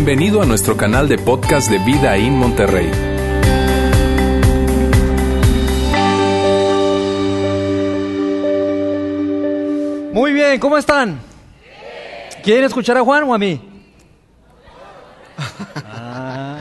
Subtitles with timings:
[0.00, 2.88] Bienvenido a nuestro canal de podcast de Vida en Monterrey.
[10.12, 11.18] Muy bien, ¿cómo están?
[12.44, 13.60] ¿Quieren escuchar a Juan o a mí?
[15.84, 16.60] Ah,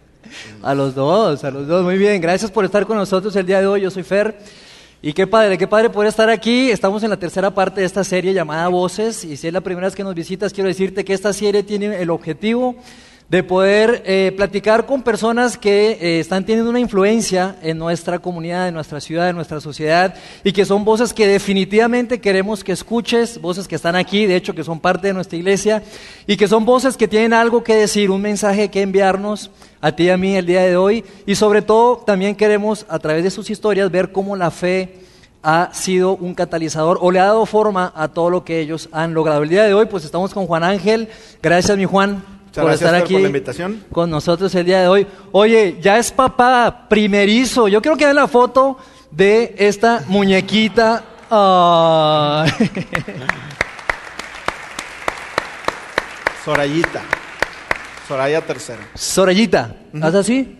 [0.62, 2.18] a los dos, a los dos, muy bien.
[2.22, 3.82] Gracias por estar con nosotros el día de hoy.
[3.82, 4.38] Yo soy Fer.
[5.06, 6.70] Y qué padre, qué padre poder estar aquí.
[6.70, 9.22] Estamos en la tercera parte de esta serie llamada Voces.
[9.22, 12.00] Y si es la primera vez que nos visitas, quiero decirte que esta serie tiene
[12.00, 12.74] el objetivo
[13.28, 18.68] de poder eh, platicar con personas que eh, están teniendo una influencia en nuestra comunidad,
[18.68, 23.40] en nuestra ciudad, en nuestra sociedad, y que son voces que definitivamente queremos que escuches,
[23.40, 25.82] voces que están aquí, de hecho que son parte de nuestra iglesia,
[26.26, 30.04] y que son voces que tienen algo que decir, un mensaje que enviarnos a ti
[30.04, 33.30] y a mí el día de hoy, y sobre todo también queremos a través de
[33.30, 35.00] sus historias ver cómo la fe
[35.42, 39.12] ha sido un catalizador o le ha dado forma a todo lo que ellos han
[39.12, 39.42] logrado.
[39.42, 41.08] El día de hoy pues estamos con Juan Ángel,
[41.42, 42.24] gracias mi Juan
[42.62, 43.84] por gracias, estar aquí por la invitación.
[43.90, 45.06] con nosotros el día de hoy.
[45.32, 47.68] Oye, ya es papá primerizo.
[47.68, 48.78] Yo quiero que vean la foto
[49.10, 51.04] de esta muñequita.
[51.30, 52.50] Ay.
[56.44, 57.02] Sorayita.
[58.06, 58.86] Soraya tercera.
[58.94, 60.58] Sorayita, ¿haz así?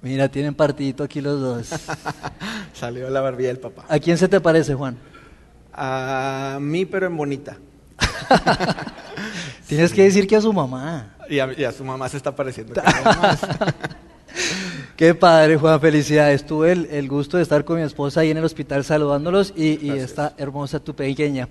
[0.00, 1.68] Mira, tienen partidito aquí los dos.
[2.72, 3.84] Salió la barbilla del papá.
[3.88, 4.96] ¿A quién se te parece, Juan?
[5.72, 7.56] A mí, pero en bonita.
[9.66, 11.16] Tienes que decir que a su mamá.
[11.28, 12.74] Y a, y a su mamá se está pareciendo.
[14.96, 16.46] Qué padre, Juan, felicidades.
[16.46, 19.84] Tuve el, el gusto de estar con mi esposa ahí en el hospital saludándolos y,
[19.84, 21.48] y está hermosa tu pequeña.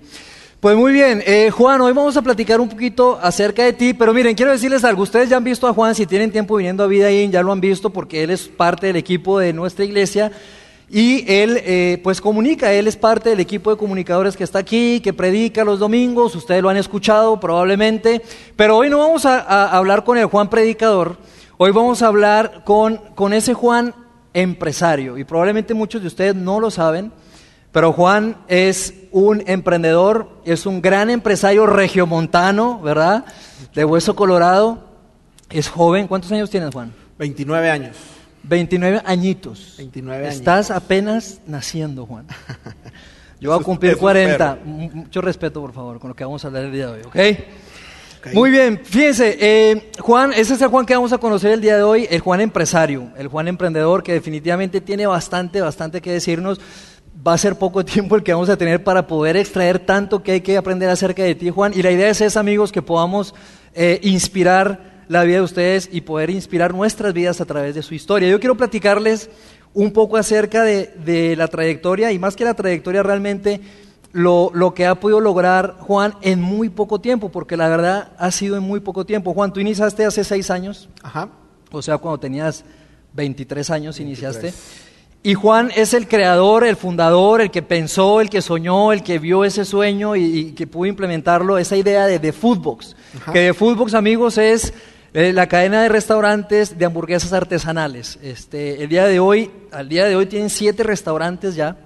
[0.58, 4.14] Pues muy bien, eh, Juan, hoy vamos a platicar un poquito acerca de ti, pero
[4.14, 6.86] miren, quiero decirles algo, ustedes ya han visto a Juan, si tienen tiempo viniendo a
[6.86, 10.32] Vida ya lo han visto porque él es parte del equipo de nuestra iglesia
[10.88, 15.00] y él eh, pues comunica, él es parte del equipo de comunicadores que está aquí,
[15.00, 18.22] que predica los domingos, ustedes lo han escuchado probablemente,
[18.54, 21.16] pero hoy no vamos a, hablar con el Juan predicador,
[21.56, 23.94] hoy vamos a hablar con, con ese Juan
[24.32, 27.12] empresario y probablemente muchos de ustedes no lo saben.
[27.72, 33.26] Pero Juan es un emprendedor, es un gran empresario regiomontano, ¿verdad?
[33.74, 34.82] De Hueso Colorado.
[35.50, 36.06] Es joven.
[36.08, 36.94] ¿Cuántos años tienes, Juan?
[37.18, 38.15] 29 años.
[38.48, 39.74] 29 añitos.
[39.78, 40.34] 29 años.
[40.36, 42.26] Estás apenas naciendo, Juan.
[43.40, 44.32] Yo voy a cumplir eso 40.
[44.32, 44.60] espero.
[44.66, 47.00] M- Mucho respeto, por favor, con lo que vamos a hablar el día de hoy,
[47.04, 47.16] ¿ok?
[48.20, 48.32] Ok.
[48.34, 51.76] Muy bien, fíjense, eh, Juan, ese es el Juan que vamos a conocer el día
[51.76, 56.60] de hoy, el Juan empresario, el Juan emprendedor que definitivamente tiene bastante, bastante que decirnos.
[57.26, 60.32] Va a ser poco tiempo el que vamos a tener para poder extraer tanto que
[60.32, 61.72] hay que aprender acerca de ti, Juan.
[61.74, 63.34] Y la idea es, es amigos, que podamos
[63.74, 67.94] eh, inspirar la vida de ustedes y poder inspirar nuestras vidas a través de su
[67.94, 68.28] historia.
[68.28, 69.30] Yo quiero platicarles
[69.74, 73.60] un poco acerca de, de la trayectoria y más que la trayectoria realmente
[74.12, 78.30] lo, lo que ha podido lograr Juan en muy poco tiempo, porque la verdad ha
[78.30, 79.34] sido en muy poco tiempo.
[79.34, 81.28] Juan, tú iniciaste hace seis años, Ajá.
[81.70, 82.64] o sea, cuando tenías
[83.12, 84.54] 23 años iniciaste.
[85.22, 89.18] Y Juan es el creador, el fundador, el que pensó, el que soñó, el que
[89.18, 92.94] vio ese sueño y, y que pudo implementarlo, esa idea de, de Foodbox.
[93.16, 93.32] Ajá.
[93.32, 94.72] Que de Foodbox, amigos, es
[95.16, 98.18] eh, la cadena de restaurantes de hamburguesas artesanales.
[98.22, 101.78] Este, el día de hoy, al día de hoy tienen siete restaurantes ya,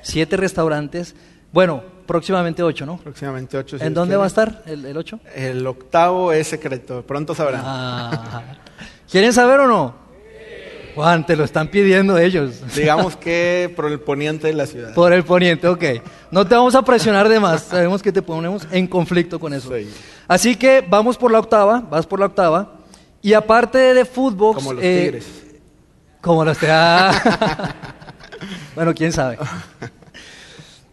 [0.00, 1.14] siete restaurantes.
[1.52, 2.96] Bueno, próximamente ocho, ¿no?
[2.96, 3.76] Próximamente 8.
[3.82, 5.20] ¿En dónde va a estar el, el ocho?
[5.32, 7.02] El octavo es secreto.
[7.06, 7.62] Pronto sabrán.
[7.64, 8.42] Ah.
[9.08, 10.01] ¿Quieren saber o no?
[10.94, 12.60] Juan, te lo están pidiendo ellos.
[12.76, 14.94] Digamos que por el poniente de la ciudad.
[14.94, 15.84] Por el poniente, ok.
[16.30, 17.62] No te vamos a presionar de más.
[17.62, 19.70] Sabemos que te ponemos en conflicto con eso.
[19.76, 19.88] Sí.
[20.28, 22.72] Así que vamos por la octava, vas por la octava.
[23.20, 24.56] Y aparte de Footbox...
[24.56, 25.26] Como los eh, tigres.
[26.20, 26.76] Como los tigres.
[26.76, 27.74] Ah.
[28.74, 29.38] bueno, quién sabe.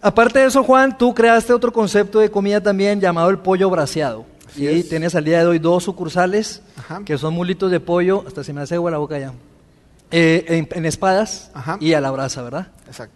[0.01, 4.25] Aparte de eso, Juan, tú creaste otro concepto de comida también llamado el pollo braseado.
[4.47, 4.89] Así y es.
[4.89, 7.01] tienes al día de hoy dos sucursales Ajá.
[7.03, 9.33] que son mulitos de pollo, hasta se me hace agua la boca ya.
[10.11, 11.77] Eh, en, en espadas Ajá.
[11.79, 12.67] y a la brasa, ¿verdad?
[12.87, 13.15] Exacto.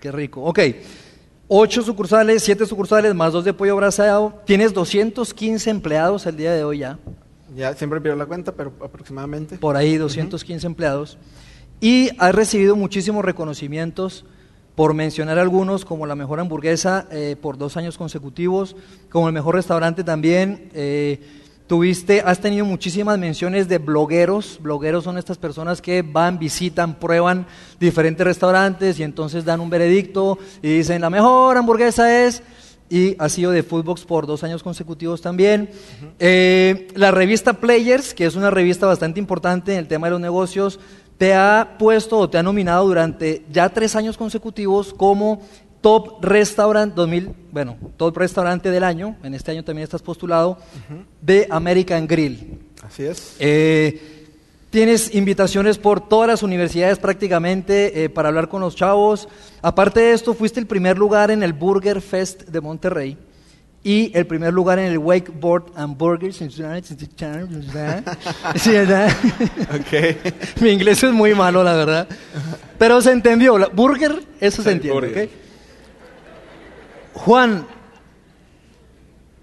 [0.00, 0.42] Qué rico.
[0.44, 0.60] Ok.
[1.48, 4.40] Ocho sucursales, siete sucursales, más dos de pollo braseado.
[4.44, 6.98] Tienes 215 empleados el día de hoy ya.
[7.56, 9.56] Ya siempre pierdo la cuenta, pero aproximadamente.
[9.58, 11.18] Por ahí 215 empleados.
[11.80, 14.24] Y has recibido muchísimos reconocimientos,
[14.74, 18.76] por mencionar algunos, como la mejor hamburguesa eh, por dos años consecutivos,
[19.10, 20.70] como el mejor restaurante también.
[20.74, 21.20] eh,
[21.66, 24.58] tuviste, has tenido muchísimas menciones de blogueros.
[24.60, 27.46] Blogueros son estas personas que van, visitan, prueban
[27.80, 32.42] diferentes restaurantes y entonces dan un veredicto y dicen la mejor hamburguesa es
[32.88, 35.70] y ha sido de Foodbox por dos años consecutivos también.
[36.18, 40.20] Eh, la revista Players, que es una revista bastante importante en el tema de los
[40.20, 40.78] negocios,
[41.18, 45.42] te ha puesto o te ha nominado durante ya tres años consecutivos como
[45.80, 50.58] Top Restaurant 2000, bueno, Top Restaurante del año, en este año también estás postulado,
[51.20, 52.58] de American Grill.
[52.82, 53.36] Así es.
[53.38, 54.26] Eh,
[54.70, 59.28] tienes invitaciones por todas las universidades prácticamente eh, para hablar con los chavos.
[59.62, 63.16] Aparte de esto, fuiste el primer lugar en el Burger Fest de Monterrey
[63.86, 66.32] y el primer lugar en el Wakeboard and Burger.
[68.56, 69.12] Sí, ¿verdad?
[69.70, 70.60] Ok.
[70.60, 72.08] Mi inglés es muy malo, la verdad.
[72.78, 73.56] Pero se entendió.
[73.72, 75.00] Burger, eso se entiende.
[75.00, 75.45] burger.
[77.16, 77.66] Juan,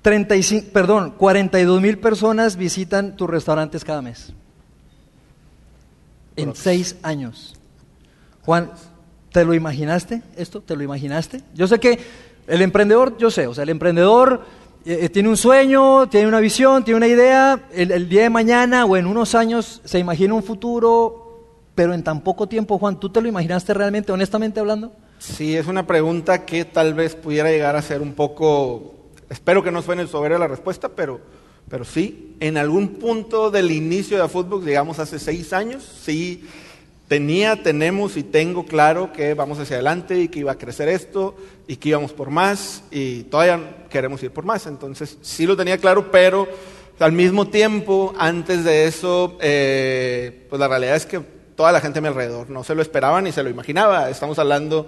[0.04, 4.32] 35, perdón, 42 mil personas visitan tus restaurantes cada mes.
[6.36, 7.56] En seis años.
[8.46, 8.72] Juan,
[9.32, 10.62] ¿te lo imaginaste esto?
[10.62, 11.42] ¿Te lo imaginaste?
[11.56, 12.00] Yo sé que
[12.48, 14.46] el emprendedor, yo sé, o sea, el emprendedor
[14.86, 18.30] eh, eh, tiene un sueño, tiene una visión, tiene una idea, el, el día de
[18.30, 23.00] mañana o en unos años se imagina un futuro, pero en tan poco tiempo, Juan,
[23.00, 24.94] ¿tú te lo imaginaste realmente, honestamente hablando?
[25.24, 28.94] Sí, es una pregunta que tal vez pudiera llegar a ser un poco,
[29.30, 31.22] espero que no suene soberbia la respuesta, pero,
[31.70, 36.46] pero sí, en algún punto del inicio de Footbox, digamos hace seis años, sí
[37.08, 41.38] tenía, tenemos y tengo claro que vamos hacia adelante y que iba a crecer esto
[41.68, 44.68] y que íbamos por más y todavía queremos ir por más.
[44.68, 46.50] Entonces sí lo tenía claro, pero
[47.00, 51.22] al mismo tiempo, antes de eso, eh, pues la realidad es que
[51.56, 54.10] toda la gente a mi alrededor no se lo esperaba ni se lo imaginaba.
[54.10, 54.88] Estamos hablando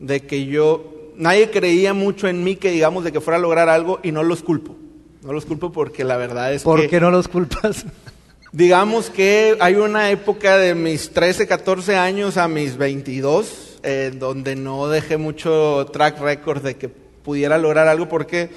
[0.00, 3.68] de que yo, nadie creía mucho en mí que digamos de que fuera a lograr
[3.68, 4.76] algo y no los culpo.
[5.22, 6.88] No los culpo porque la verdad es ¿Por que...
[6.88, 7.84] qué no los culpas?
[8.52, 14.56] Digamos que hay una época de mis 13, 14 años a mis 22, eh, donde
[14.56, 18.48] no dejé mucho track record de que pudiera lograr algo porque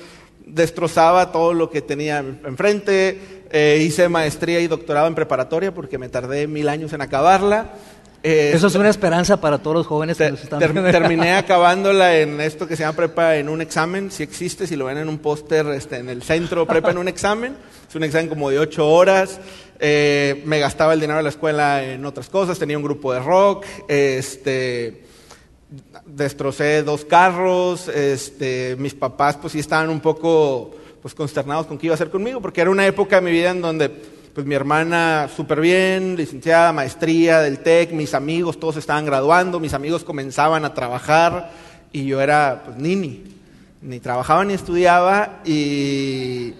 [0.45, 3.19] destrozaba todo lo que tenía enfrente.
[3.51, 7.73] Eh, hice maestría y doctorado en preparatoria porque me tardé mil años en acabarla.
[8.23, 12.17] Eh, Eso es una esperanza para todos los jóvenes que nos están ter- terminé acabándola
[12.17, 15.09] en esto que se llama prepa en un examen, si existe, si lo ven en
[15.09, 17.55] un póster este, en el centro, prepa en un examen.
[17.89, 19.39] Es un examen como de ocho horas.
[19.79, 23.19] Eh, me gastaba el dinero de la escuela en otras cosas, tenía un grupo de
[23.19, 25.01] rock, este,
[26.05, 31.87] destrocé dos carros, este, mis papás pues sí estaban un poco pues consternados con qué
[31.87, 33.89] iba a hacer conmigo, porque era una época de mi vida en donde
[34.33, 39.73] pues mi hermana súper bien, licenciada, maestría del TEC, mis amigos todos estaban graduando, mis
[39.73, 41.51] amigos comenzaban a trabajar
[41.91, 43.23] y yo era pues nini,
[43.81, 46.53] ni trabajaba ni estudiaba y,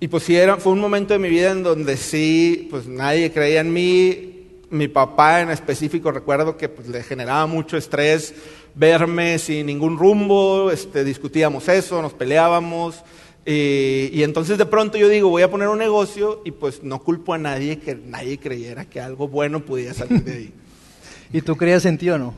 [0.00, 3.32] y pues sí era, fue un momento de mi vida en donde sí, pues nadie
[3.32, 4.32] creía en mí,
[4.70, 8.34] mi papá en específico recuerdo que pues, le generaba mucho estrés
[8.74, 12.96] verme sin ningún rumbo, este, discutíamos eso, nos peleábamos.
[13.44, 17.00] Y, y entonces de pronto yo digo, voy a poner un negocio y pues no
[17.00, 20.52] culpo a nadie que nadie creyera que algo bueno pudiera salir de ahí.
[21.32, 22.34] ¿Y tú creías en ti o no?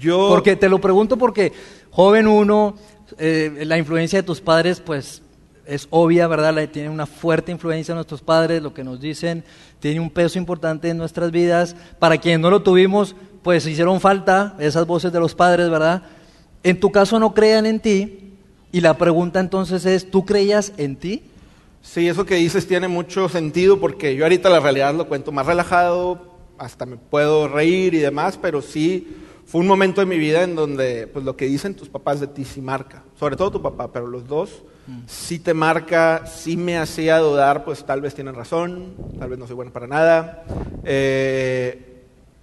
[0.00, 1.52] Yo, Porque te lo pregunto porque
[1.90, 2.76] joven uno,
[3.18, 5.22] eh, la influencia de tus padres, pues
[5.66, 6.54] es obvia, ¿verdad?
[6.54, 9.44] La- Tiene una fuerte influencia en nuestros padres, lo que nos dicen
[9.80, 11.76] tiene un peso importante en nuestras vidas.
[12.00, 16.02] Para quienes no lo tuvimos, pues hicieron falta esas voces de los padres, ¿verdad?
[16.64, 18.27] En tu caso no crean en ti.
[18.72, 21.22] Y la pregunta entonces es, ¿tú creías en ti?
[21.82, 25.46] Sí, eso que dices tiene mucho sentido porque yo ahorita la realidad lo cuento más
[25.46, 29.16] relajado, hasta me puedo reír y demás, pero sí
[29.46, 32.26] fue un momento de mi vida en donde pues lo que dicen tus papás de
[32.26, 34.62] ti sí marca, sobre todo tu papá, pero los dos
[35.06, 39.46] sí te marca, sí me hacía dudar, pues tal vez tienen razón, tal vez no
[39.46, 40.44] soy bueno para nada.
[40.84, 41.87] Eh,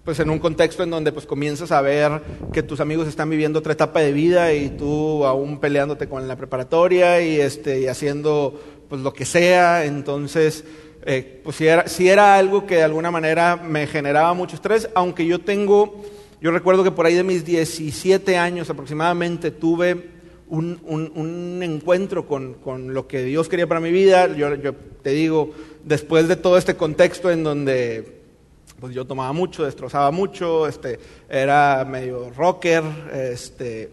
[0.05, 2.21] pues en un contexto en donde pues comienzas a ver
[2.53, 6.35] que tus amigos están viviendo otra etapa de vida y tú aún peleándote con la
[6.37, 10.63] preparatoria y este y haciendo pues lo que sea, entonces
[11.07, 14.89] eh, pues si era, sí era algo que de alguna manera me generaba mucho estrés,
[14.95, 16.03] aunque yo tengo,
[16.39, 20.13] yo recuerdo que por ahí de mis 17 años aproximadamente tuve
[20.47, 24.49] un, un- un encuentro con, con lo que Dios quería para mi vida, yo
[25.01, 25.51] te digo,
[25.83, 28.14] después de todo este contexto en donde
[28.79, 33.89] pues yo tomaba mucho, destrozaba mucho, este, era medio rocker, este,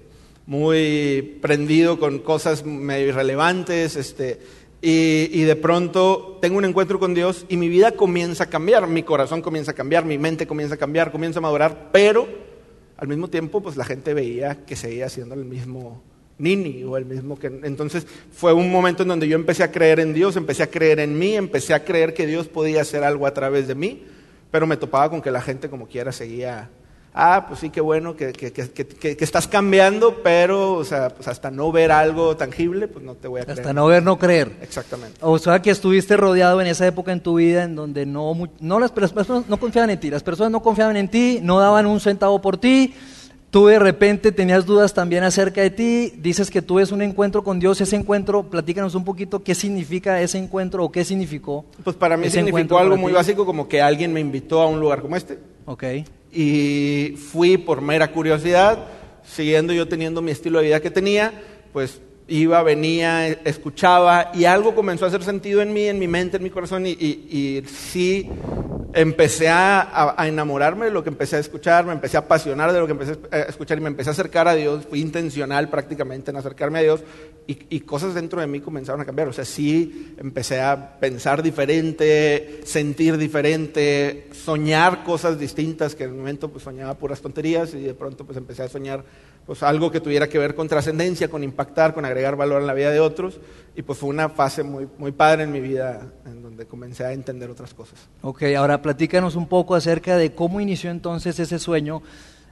[0.47, 4.41] muy prendido con cosas medio irrelevantes, este,
[4.81, 8.87] y, y de pronto tengo un encuentro con Dios y mi vida comienza a cambiar,
[8.89, 12.27] mi corazón comienza a cambiar, mi mente comienza a cambiar, comienza a madurar, pero
[12.97, 16.03] al mismo tiempo pues la gente veía que seguía siendo el mismo
[16.39, 17.47] Nini o el mismo que...
[17.47, 21.01] Entonces fue un momento en donde yo empecé a creer en Dios, empecé a creer
[21.01, 24.03] en mí, empecé a creer que Dios podía hacer algo a través de mí,
[24.52, 26.68] pero me topaba con que la gente como quiera seguía,
[27.14, 31.26] ah, pues sí, qué bueno que, que- que- que- estás cambiando, pero o sea, pues
[31.26, 33.59] hasta no ver algo tangible, pues no te voy a creer.
[33.61, 34.52] Hasta no ver, no creer.
[34.62, 35.18] Exactamente.
[35.21, 38.47] O sea que estuviste rodeado en esa época en tu vida en donde no, mu-
[38.61, 41.59] no las, las personas no confiaban en ti, las personas no confiaban en ti, no
[41.59, 42.94] daban un centavo por ti,
[43.52, 47.44] Tú de repente tenías dudas también acerca de ti, dices que tú ves un encuentro
[47.44, 51.66] con Dios, ese encuentro, platícanos un poquito qué significa ese encuentro o qué significó.
[51.85, 53.16] Pues para mí significó algo muy ti.
[53.16, 55.38] básico como que alguien me invitó a un lugar como este.
[55.66, 55.85] Ok,
[56.32, 58.87] Y fui por mera curiosidad,
[59.23, 61.35] siguiendo yo teniendo mi estilo de vida que tenía,
[61.75, 62.00] pues
[62.33, 66.43] iba, venía, escuchaba y algo comenzó a hacer sentido en mí, en mi mente, en
[66.43, 68.29] mi corazón y, y- y sí
[68.95, 72.87] empecé a, enamorarme de lo que empecé a escuchar, me empecé a apasionar de lo
[72.87, 76.37] que empecé a escuchar y me empecé a acercar a Dios, fui intencional prácticamente en
[76.37, 77.01] acercarme a Dios
[77.47, 81.43] y, y cosas dentro de mí comenzaron a cambiar, o sea, sí empecé a pensar
[81.43, 87.81] diferente, sentir diferente, soñar cosas distintas que en el momento pues soñaba puras tonterías y
[87.81, 89.05] de pronto pues empecé a soñar
[89.46, 92.75] pues algo que tuviera que ver con trascendencia, con impactar, con agregar valor en la
[92.75, 93.40] vida de otros
[93.75, 97.12] y pues fue una fase muy, muy padre en mi vida en donde comencé a
[97.12, 97.99] entender otras cosas.
[98.22, 102.02] ok, ahora platícanos un poco acerca de cómo inició entonces ese sueño,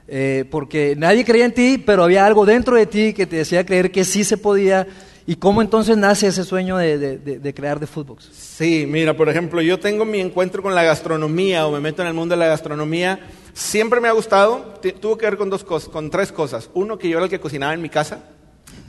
[0.07, 3.65] eh, porque nadie creía en ti, pero había algo dentro de ti que te decía
[3.65, 4.87] creer que sí se podía,
[5.31, 8.29] y cómo entonces nace ese sueño de, de- de- crear The Footbox.
[8.33, 12.09] Sí, mira, por ejemplo, yo tengo mi encuentro con la gastronomía o me meto en
[12.09, 13.19] el mundo de la gastronomía.
[13.53, 16.69] Siempre me ha gustado, tuvo que ver con dos cosas, con tres cosas.
[16.73, 18.25] Uno, que yo era el que cocinaba en mi casa.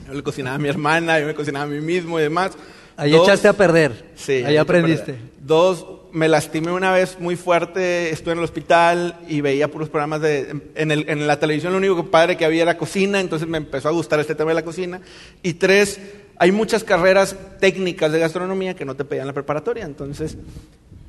[0.09, 2.53] Yo le cocinaba a mi hermana, yo me cocinaba a mí mismo y demás.
[2.97, 5.15] Ahí Dos, echaste a perder, Sí, ahí aprendiste.
[5.41, 10.21] Dos, me lastimé una vez muy fuerte, estuve en el hospital y veía puros programas
[10.21, 10.61] de...
[10.75, 13.57] En, el- en la televisión lo único que padre que había era cocina, entonces me
[13.59, 15.01] empezó a gustar este tema de la cocina.
[15.43, 15.99] Y tres,
[16.39, 20.37] hay muchas carreras técnicas de gastronomía que no te pedían la preparatoria, entonces...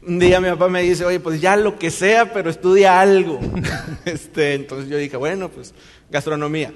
[0.06, 3.39] Un día mi papá me dice, oye, pues ya lo que sea, pero estudia algo.
[4.06, 5.74] este, entonces yo dije, bueno, pues
[6.12, 6.74] gastronomía.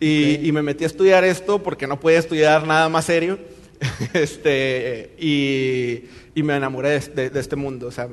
[0.00, 3.38] Y, y me metí a estudiar esto porque no podía estudiar nada más serio.
[4.14, 6.04] este, y,
[6.34, 7.88] y me enamoré de, de- de este mundo.
[7.88, 8.08] O sea,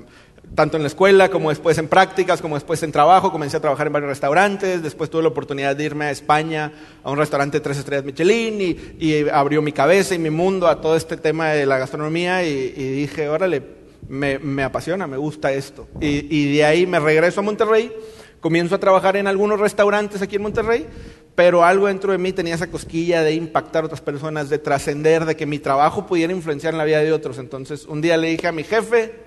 [0.56, 3.32] tanto en la escuela como después en prácticas, como después en trabajo.
[3.32, 4.82] Comencé a trabajar en varios restaurantes.
[4.82, 6.72] Después tuve la oportunidad de irme a España
[7.04, 10.82] a un restaurante de tres estrellas Michelin y, abrió mi cabeza y mi mundo a
[10.82, 12.44] todo este tema de la gastronomía.
[12.44, 13.62] Y, dije, órale,
[14.08, 15.88] me, me apasiona, me gusta esto.
[16.02, 17.92] Y, y de ahí me regreso a Monterrey.
[18.40, 20.86] Comienzo a trabajar en algunos restaurantes aquí en Monterrey,
[21.34, 25.26] pero algo dentro de mí tenía esa cosquilla de impactar a otras personas, de trascender,
[25.26, 27.40] de que mi trabajo pudiera influenciar en la vida de otros.
[27.40, 29.27] Entonces, un día le dije a mi jefe,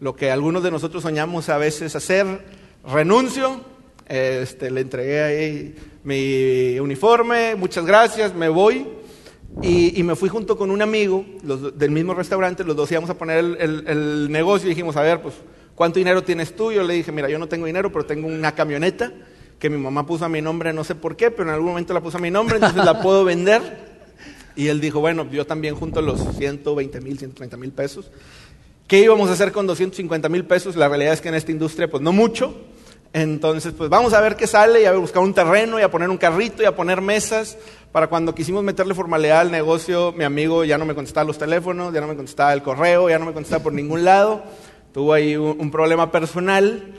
[0.00, 2.26] lo que algunos de nosotros soñamos a veces hacer,
[2.86, 3.60] renuncio,
[4.08, 8.86] este, le entregué ahí mi uniforme, muchas gracias, me voy.
[9.62, 13.10] Y, y me fui junto con un amigo los del mismo restaurante, los dos íbamos
[13.10, 15.34] a poner el, el- el negocio y dijimos, a ver, pues,
[15.74, 16.70] ¿cuánto dinero tienes tú?
[16.70, 19.12] Yo le dije, mira, yo no tengo dinero, pero tengo una camioneta
[19.58, 21.92] que mi mamá puso a mi nombre, no sé por qué, pero en algún momento
[21.92, 23.90] la puso a mi nombre, entonces la puedo vender.
[24.56, 28.10] Y él dijo, bueno, yo también junto los 120 mil, 130 mil pesos.
[28.90, 30.74] ¿Qué íbamos a hacer con 250 mil pesos?
[30.74, 32.56] La realidad es que en esta industria, pues no mucho.
[33.12, 36.10] Entonces, pues vamos a ver qué sale y a buscar un terreno y a poner
[36.10, 37.56] un carrito y a poner mesas.
[37.92, 41.94] Para cuando quisimos meterle formalidad al negocio, mi amigo ya no me contestaba los teléfonos,
[41.94, 44.42] ya no me contestaba el correo, ya no me contestaba por ningún lado.
[44.92, 46.92] Tuvo ahí un, un problema personal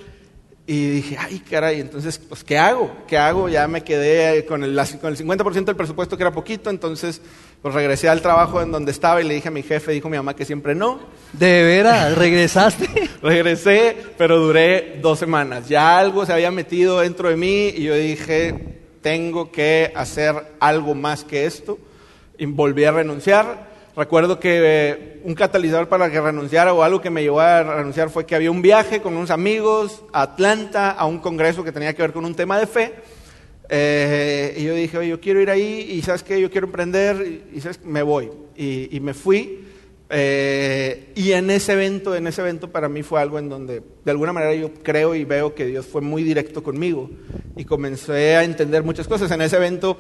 [0.68, 2.92] y dije, ay, caray, entonces, pues, ¿qué hago?
[3.08, 3.50] ¿Qué hago?
[3.50, 7.22] Ya me quedé con el, con el 50% del presupuesto que era poquito, entonces,
[7.62, 10.18] pues regresé al trabajo en donde estaba y le dije a mi jefe, dijo mi
[10.18, 11.00] mamá que siempre no.
[11.34, 13.10] De veras, regresaste.
[13.22, 15.68] Regresé, pero duré dos semanas.
[15.68, 20.94] Ya algo se había metido dentro de mí y yo dije, tengo que hacer algo
[20.94, 21.80] más que esto.
[22.38, 23.71] Y volví a renunciar.
[23.96, 28.10] Recuerdo que eh, un catalizador para que renunciara o algo que me llevó a renunciar
[28.10, 31.94] fue que había un viaje con unos amigos a Atlanta a un congreso que tenía
[31.94, 32.94] que ver con un tema de fe.
[33.68, 37.44] Eh, y yo dije, oye, yo quiero ir ahí y sabes qué, yo quiero emprender
[37.54, 38.30] y, y sabes, me voy.
[38.56, 39.68] Y, y me fui.
[40.14, 44.12] Eh, y en ese evento, en ese evento para mí fue algo en donde de
[44.12, 47.10] alguna manera yo creo y veo que Dios fue muy directo conmigo
[47.56, 49.32] y comencé a entender muchas cosas.
[49.32, 49.98] En ese evento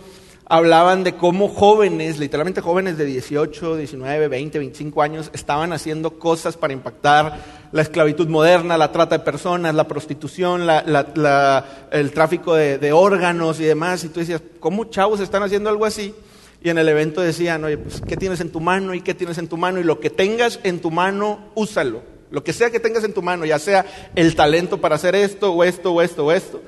[0.51, 6.57] hablaban de cómo jóvenes, literalmente jóvenes de 18, 19, 20, 25 años, estaban haciendo cosas
[6.57, 7.39] para impactar
[7.71, 13.63] la esclavitud moderna, la trata de personas, la prostitución, el tráfico de, de órganos y
[13.63, 14.03] demás.
[14.03, 16.13] Y tú decías, ¿cómo chavos están haciendo algo así?
[16.61, 19.37] Y en el evento decían, oye, pues, ¿qué tienes en tu mano y qué tienes
[19.37, 19.79] en tu mano?
[19.79, 22.01] Y lo que tengas en tu mano, úsalo.
[22.29, 25.53] Lo que sea que tengas en tu mano, ya sea el talento para hacer esto,
[25.53, 26.61] o esto, o esto, o esto.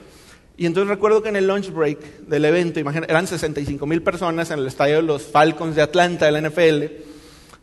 [0.64, 4.50] Y entonces recuerdo que en el lunch break del evento, imagina, eran 65 mil personas
[4.50, 6.86] en el estadio de los Falcons de Atlanta, de la NFL,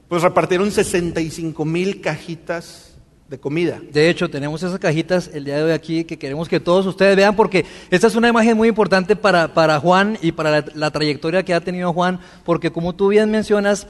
[0.07, 3.81] pues repartieron 65 mil cajitas de comida.
[3.91, 7.17] De hecho, tenemos esas cajitas el día de hoy aquí que queremos que todos ustedes
[7.17, 10.91] vean porque esta es una imagen muy importante para, para Juan y para la, la
[10.91, 13.87] trayectoria que ha tenido Juan, porque como tú bien mencionas,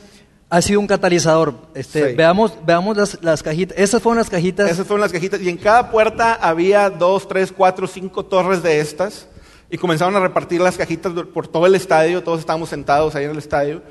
[0.50, 1.54] ha sido un catalizador.
[1.74, 2.16] Este, Sí.
[2.16, 3.78] Veamos, veamos las, las cajitas.
[3.78, 4.68] Esas fueron las cajitas.
[4.68, 5.40] Esas fueron las cajitas.
[5.40, 9.28] Y en cada puerta había dos, tres, cuatro, cinco torres de estas.
[9.70, 13.30] Y comenzaron a repartir las cajitas por todo el estadio, todos estábamos sentados ahí en
[13.30, 13.82] el estadio.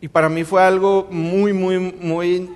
[0.00, 2.50] Y para mí fue algo muy, muy, muy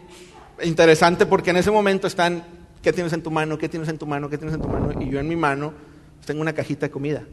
[0.61, 2.42] interesante porque en ese momento están,
[2.82, 3.58] ¿qué tienes en tu mano?
[3.58, 4.28] ¿Qué tienes en tu mano?
[4.28, 4.90] ¿Qué tienes en tu mano?
[5.00, 5.73] Y yo en mi mano
[6.25, 7.25] tengo una cajita de comida.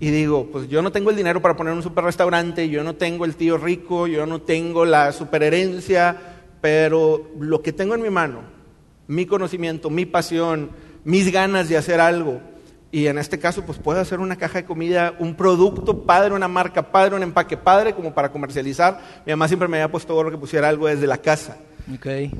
[0.00, 2.96] Y digo, pues yo no tengo el dinero para poner un super restaurante, yo no
[2.96, 6.16] tengo el tío rico, yo no tengo la superherencia,
[6.60, 8.40] pero lo que tengo en mi mano,
[9.06, 10.70] mi conocimiento, mi pasión,
[11.04, 12.40] mis ganas de hacer algo,
[12.94, 16.46] y en este caso, pues puedo hacer una caja de comida, un producto padre, una
[16.46, 19.00] marca padre, un empaque padre, como para comercializar.
[19.26, 21.56] Mi mamá siempre me había puesto gorro que pusiera algo desde la casa.
[21.92, 22.30] Okay.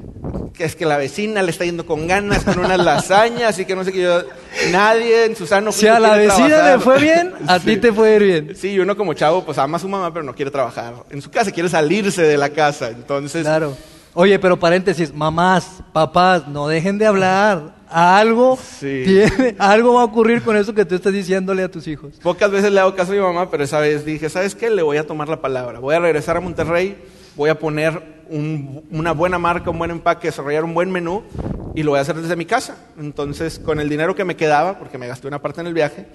[0.54, 3.76] Que es que la vecina le está yendo con ganas, con unas lasañas, y que
[3.76, 4.22] no sé qué yo.
[4.70, 8.16] Nadie en su sano Si a la vecina le fue bien, a ti te puede
[8.16, 8.56] ir bien.
[8.56, 10.94] Sí, uno como chavo, pues ama a su mamá, pero no quiere trabajar.
[11.10, 12.88] En su casa quiere salirse de la casa.
[12.88, 13.42] Entonces.
[13.42, 13.76] Claro.
[14.14, 20.42] Oye, pero paréntesis, mamás, papás, no dejen de hablar algo, tiene, algo va a ocurrir
[20.42, 22.14] con eso que tú estás diciéndole a tus hijos.
[22.22, 24.70] Pocas veces le hago caso a mi mamá, pero esa vez dije, ¿sabes qué?
[24.70, 25.78] Le voy a tomar la palabra.
[25.78, 26.96] Voy a regresar a Monterrey,
[27.36, 31.22] voy a poner una buena marca, un buen empaque, desarrollar un buen menú
[31.74, 32.76] y lo voy a hacer desde mi casa.
[32.98, 36.06] Entonces, con el dinero que me quedaba, porque me gasté una parte en el viaje,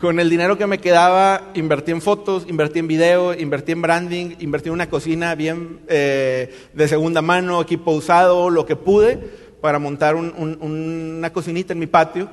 [0.00, 4.36] con el dinero que me quedaba, invertí en fotos, invertí en video, invertí en branding,
[4.38, 9.80] invertí en una cocina bien eh, de segunda mano, equipo usado, lo que pude para
[9.80, 12.28] montar una cocinita en mi patio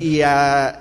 [0.00, 0.80] y, a,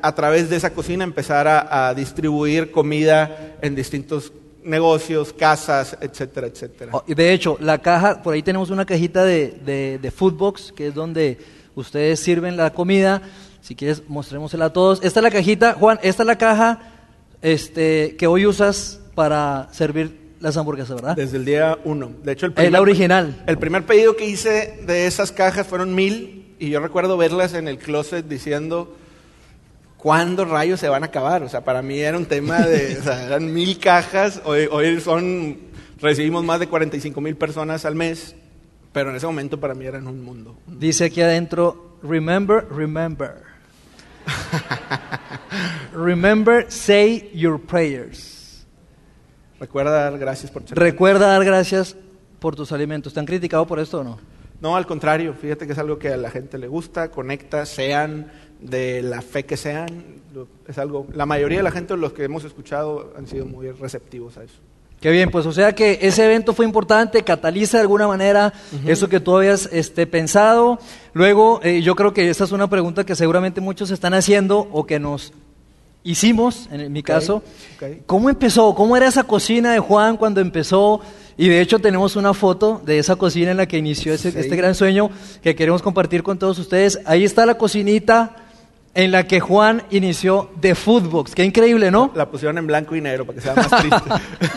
[0.00, 4.32] a, través de esa cocina empezar a, distribuir comida en distintos
[4.66, 6.90] negocios, casas, etcétera, etcétera.
[6.94, 10.72] Oh, y de hecho, la caja, por ahí tenemos una cajita de, de, de Foodbox,
[10.72, 11.38] que es donde
[11.74, 13.22] ustedes sirven la comida.
[13.62, 15.02] Si quieres, mostrémosela a todos.
[15.02, 16.80] Esta es la cajita, Juan, esta es la caja
[17.42, 21.16] este, que hoy usas para servir las hamburguesas, ¿verdad?
[21.16, 22.12] Desde el día uno.
[22.22, 23.42] De hecho, el primer, la original.
[23.46, 27.68] El primer pedido que hice de esas cajas fueron mil y yo recuerdo verlas en
[27.68, 28.96] el closet diciendo,
[30.06, 31.42] ¿cuándo rayos se van a acabar?
[31.42, 35.00] O sea, para mí era un tema de, o sea, eran mil cajas, hoy, hoy
[35.00, 35.58] son,
[36.00, 38.36] recibimos más de 45 mil personas al mes,
[38.92, 40.56] pero en ese momento para mí eran un mundo.
[40.68, 43.42] Dice aquí adentro, remember, remember.
[45.92, 48.64] remember, say your prayers.
[49.58, 51.96] Recuerda dar gracias por Recuerda dar gracias
[52.38, 53.12] por tus alimentos.
[53.12, 54.35] ¿Te han criticado por esto o no?
[54.60, 58.30] No, al contrario, fíjate que es algo que a la gente le gusta, conecta, sean
[58.60, 60.22] de la fe que sean,
[60.66, 64.38] es algo, la mayoría de la gente, los que hemos escuchado, han sido muy receptivos
[64.38, 64.56] a eso.
[65.00, 68.54] Qué bien, pues o sea que ese evento fue importante, cataliza de alguna manera
[68.86, 70.78] eso que tú habías este, pensado.
[71.12, 74.86] Luego, eh, yo creo que esta es una pregunta que seguramente muchos están haciendo o
[74.86, 75.34] que nos
[76.02, 77.42] hicimos, en mi caso.
[78.06, 78.74] ¿Cómo empezó?
[78.74, 81.02] ¿Cómo era esa cocina de Juan cuando empezó?
[81.38, 84.56] Y de hecho tenemos una foto de esa cocina en la que inició ese, este
[84.56, 85.10] gran sueño
[85.42, 87.00] que queremos compartir con todos ustedes.
[87.04, 88.36] Ahí está la cocinita
[88.94, 91.34] en la que Juan inició de Foodbox.
[91.34, 92.10] Qué increíble, ¿no?
[92.14, 94.10] La pusieron en blanco y negro para que sea más triste.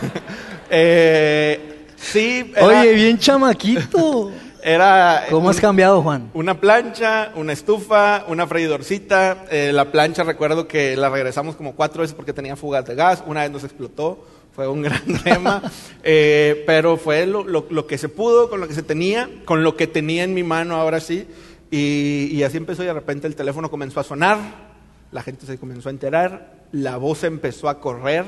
[0.69, 2.53] eh, sí.
[2.61, 4.31] Oye, bien chamaquito.
[4.61, 6.31] Era ¿Cómo has cambiado, Juan?
[6.33, 9.45] Una plancha, una estufa, una freidorcita.
[9.49, 13.23] Eh, la plancha recuerdo que la regresamos como cuatro veces porque tenía fugas de gas.
[13.25, 14.25] Una vez nos explotó,
[14.59, 15.61] fue un gran tema.
[16.03, 19.77] Eh, pero fue lo, lo, que se pudo, con lo que se tenía, con lo
[19.77, 21.25] que tenía en mi mano ahora sí.
[21.71, 24.37] Y, y así empezó y de repente el teléfono comenzó a sonar,
[25.13, 28.25] la gente se comenzó a enterar, la voz empezó a correr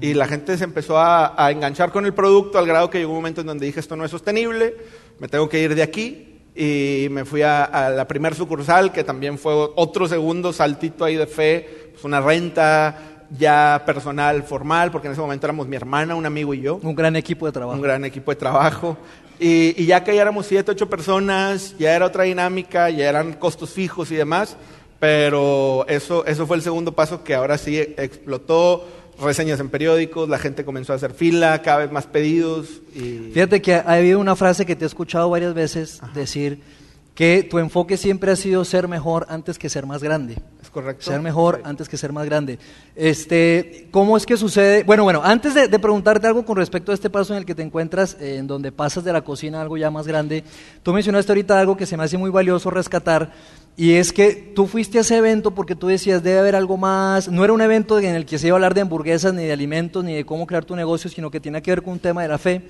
[0.00, 3.10] y la gente se empezó a, a enganchar con el producto al grado que llegó
[3.10, 4.74] un momento en donde dije esto no es sostenible
[5.18, 6.32] me tengo que ir de aquí.
[6.54, 11.26] Y me fui a, la primer sucursal, que también fue otro segundo saltito ahí de
[11.26, 16.26] fe, pues una renta ya personal, formal, porque en ese momento éramos mi hermana, un
[16.26, 16.80] amigo y yo.
[16.82, 17.76] Un gran equipo de trabajo.
[17.76, 18.96] Un gran equipo de trabajo.
[19.38, 23.34] Y, y ya que ya éramos siete, ocho personas, ya era otra dinámica, ya eran
[23.34, 24.56] costos fijos y demás,
[24.98, 28.86] pero eso, eso fue el segundo paso que ahora sí explotó
[29.20, 32.82] reseñas en periódicos, la gente comenzó a hacer fila, cada vez más pedidos.
[32.94, 33.30] Y...
[33.32, 36.60] Fíjate que ha habido una frase que te he escuchado varias veces decir
[37.14, 40.36] que tu enfoque siempre ha sido ser mejor antes que ser más grande.
[40.76, 41.10] Correcto.
[41.10, 42.58] Ser mejor antes que ser más grande.
[42.94, 44.82] Este, ¿Cómo es que sucede?
[44.82, 47.62] Bueno, bueno, antes de, preguntarte algo con respecto a este paso en el que te
[47.62, 50.44] encuentras, eh, en donde pasas de la cocina a algo ya más grande,
[50.82, 53.32] tú mencionaste ahorita algo que se me hace muy valioso rescatar,
[53.78, 57.28] y es que tú fuiste a ese evento porque tú decías, debe haber algo más.
[57.28, 59.52] No era un evento en el que se iba a hablar de hamburguesas, ni de
[59.52, 62.22] alimentos, ni de cómo crear tu negocio, sino que tiene que ver con un tema
[62.22, 62.62] de la fe.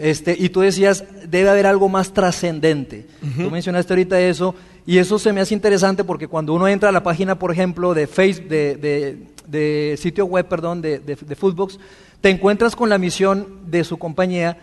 [0.00, 3.04] Este, y tú decías, debe haber algo más trascendente.
[3.36, 4.54] Tú mencionaste ahorita eso,
[4.86, 7.94] y eso se me hace interesante porque cuando uno entra a la página, por ejemplo,
[7.94, 11.78] de Facebook, de, sitio web, perdón, de, de Foodbox,
[12.20, 14.56] te encuentras con la misión de su compañía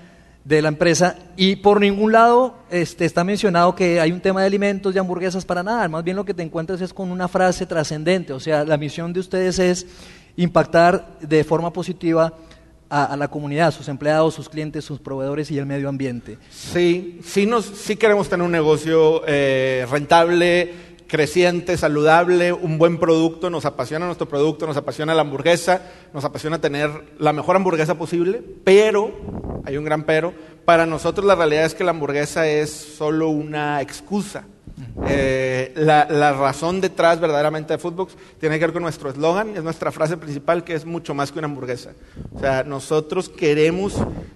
[0.43, 4.47] de la empresa y por ningún lado este, está mencionado que hay un tema de
[4.47, 7.65] alimentos y hamburguesas para nada, más bien lo que te encuentras es con una frase
[7.65, 9.85] trascendente, o sea, la misión de ustedes es
[10.37, 12.33] impactar de forma positiva
[12.91, 16.37] a, la comunidad, sus empleados, sus clientes, sus proveedores y el medio ambiente.
[16.49, 20.73] Sí, sí, nos, sí queremos tener un negocio eh, rentable,
[21.07, 25.81] creciente, saludable, un buen producto, nos apasiona nuestro producto, nos apasiona la hamburguesa,
[26.13, 30.33] nos apasiona tener la mejor hamburguesa posible, pero, hay un gran pero,
[30.65, 34.43] para nosotros la realidad es que la hamburguesa es solo una excusa.
[35.07, 39.63] Eh, la, la, razón detrás verdaderamente de Foodbox tiene que ver con nuestro eslogan, es
[39.63, 41.93] nuestra frase principal que es mucho más que una hamburguesa.
[42.33, 43.95] O sea, nosotros queremos,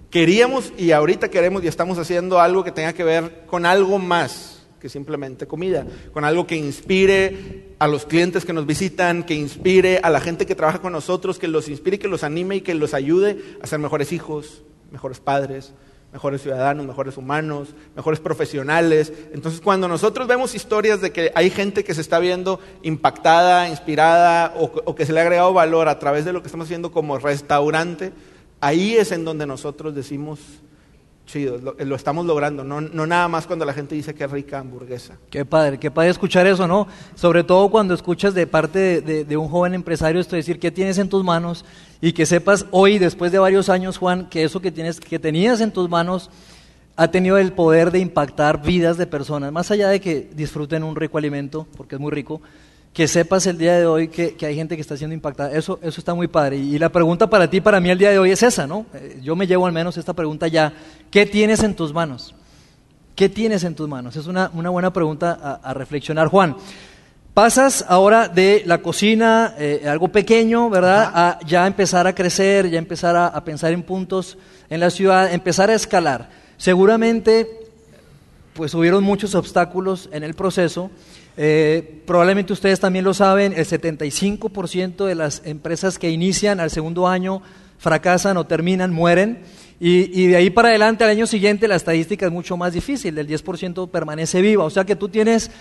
[0.09, 4.55] queríamos y ahorita queremos y estamos haciendo algo que tenga que ver con algo más
[4.79, 9.99] que simplemente comida, con algo que inspire a los clientes que nos visitan, que inspire
[10.03, 12.75] a la gente que trabaja con nosotros, que los inspire, que los anime y que
[12.75, 15.73] los ayude a ser mejores hijos, mejores padres,
[16.15, 19.11] mejores ciudadanos, mejores humanos, mejores profesionales.
[19.33, 24.53] Entonces, cuando nosotros vemos historias de que hay gente que se está viendo impactada, inspirada
[24.55, 26.89] o, o, que se le ha agregado valor a través de lo que estamos haciendo
[26.89, 28.13] como restaurante,
[28.61, 30.39] ahí es en donde nosotros decimos,
[31.25, 34.59] chido, lo, estamos logrando, no, no, nada más cuando la gente dice que es rica
[34.59, 35.17] hamburguesa.
[35.29, 36.87] Qué padre, qué padre escuchar eso, ¿no?
[37.15, 41.09] Sobre todo cuando escuchas de parte de, un joven empresario esto decir qué tienes en
[41.09, 41.65] tus manos
[42.01, 45.61] y que sepas hoy, después de varios años, Juan, que eso que, tienes, que tenías
[45.61, 46.29] en tus manos
[46.95, 50.95] ha tenido el poder de impactar vidas de personas, más allá de que disfruten un
[50.95, 52.41] rico alimento, porque es muy rico,
[52.95, 55.51] que sepas el día de hoy que, hay gente que está siendo impactada.
[55.51, 56.55] Eso, eso está muy padre.
[56.55, 58.85] Y, la pregunta para ti, para mí el día de hoy es esa, ¿no?
[58.93, 60.71] Eh, yo me llevo al menos esta pregunta ya.
[61.11, 62.33] ¿Qué tienes en tus manos?
[63.13, 64.15] ¿Qué tienes en tus manos?
[64.15, 66.29] Es una, buena pregunta a, reflexionar.
[66.29, 66.55] Juan,
[67.33, 71.11] pasas ahora de la cocina, eh, algo pequeño, ¿verdad?
[71.13, 74.37] A ya empezar a crecer, ya empezar a, a pensar en puntos
[74.69, 76.29] en la ciudad, empezar a escalar.
[76.55, 77.59] Seguramente,
[78.53, 80.91] pues hubieron muchos obstáculos en el proceso.
[81.37, 87.07] Eh, probablemente ustedes también lo saben, el 75% de las empresas que inician al segundo
[87.07, 87.41] año
[87.77, 89.43] fracasan o terminan, mueren.
[89.77, 93.27] Y, de ahí para adelante, al año siguiente, la estadística es mucho más difícil, el
[93.27, 94.63] 10% permanece viva.
[94.63, 95.51] O sea que tú tienes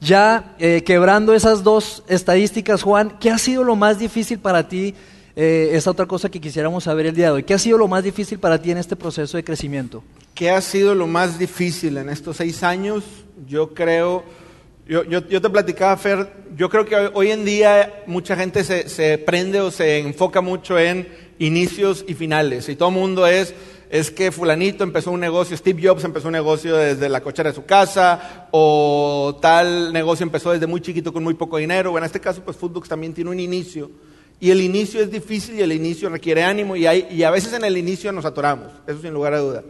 [0.00, 4.94] ya eh, quebrando esas dos estadísticas, Juan, ¿qué ha sido lo más difícil para ti?
[5.36, 7.42] Eh, otra cosa que quisiéramos saber el día de hoy.
[7.44, 10.02] ¿Qué ha sido lo más difícil para ti en este proceso de crecimiento?
[10.34, 13.04] ¿Qué ha sido lo más difícil en estos seis años?
[13.46, 14.24] Yo creo
[14.90, 18.88] yo, yo, yo, te platicaba, Fer, yo creo que hoy en día mucha gente se,
[18.88, 21.06] se, prende o se enfoca mucho en
[21.38, 22.68] inicios y finales.
[22.68, 23.54] Y todo el mundo es,
[23.88, 27.54] es que fulanito empezó un negocio, Steve Jobs empezó un negocio desde la cochera de
[27.54, 31.92] su casa, o tal negocio empezó desde muy chiquito con muy poco dinero.
[31.92, 33.92] Bueno, en este caso, pues Foodbox también tiene un inicio.
[34.40, 37.52] Y el inicio es difícil y el inicio requiere ánimo y, hay, y a veces
[37.52, 39.62] en el inicio nos atoramos, eso sin lugar a duda.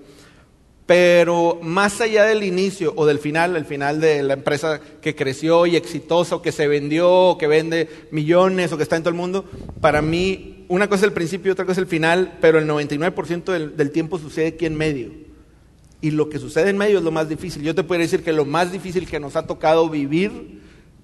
[0.91, 5.65] Pero más allá del inicio o del final, el final de la empresa que creció
[5.67, 9.17] y exitosa, o que se vendió, que vende millones, o que está en todo el
[9.17, 9.45] mundo,
[9.81, 12.67] para mí una cosa es el principio y otra cosa es el final, pero el
[12.67, 15.13] 99% del, del tiempo sucede aquí en medio.
[16.01, 17.63] Y lo que sucede en medio es lo más difícil.
[17.63, 20.61] Yo te puedo decir que lo más difícil que nos ha tocado vivir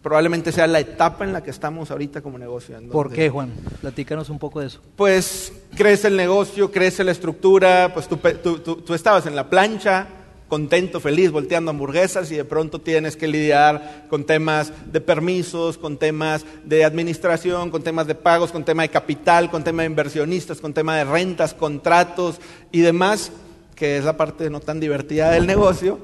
[0.07, 2.79] probablemente sea la etapa en la que estamos ahorita como negocio.
[2.92, 3.51] ¿Por qué, Juan?
[3.81, 4.81] Platícanos un poco de eso.
[4.95, 10.07] Pues crece el negocio, crece la estructura, pues tú, tú, estabas en la plancha,
[10.47, 15.97] contento, feliz, volteando hamburguesas y de pronto tienes que lidiar con temas de permisos, con
[15.97, 20.61] temas de administración, con temas de pagos, con tema de capital, con tema de inversionistas,
[20.61, 22.37] con tema de rentas, contratos
[22.71, 23.33] y demás,
[23.75, 25.99] que es la parte no tan divertida del negocio.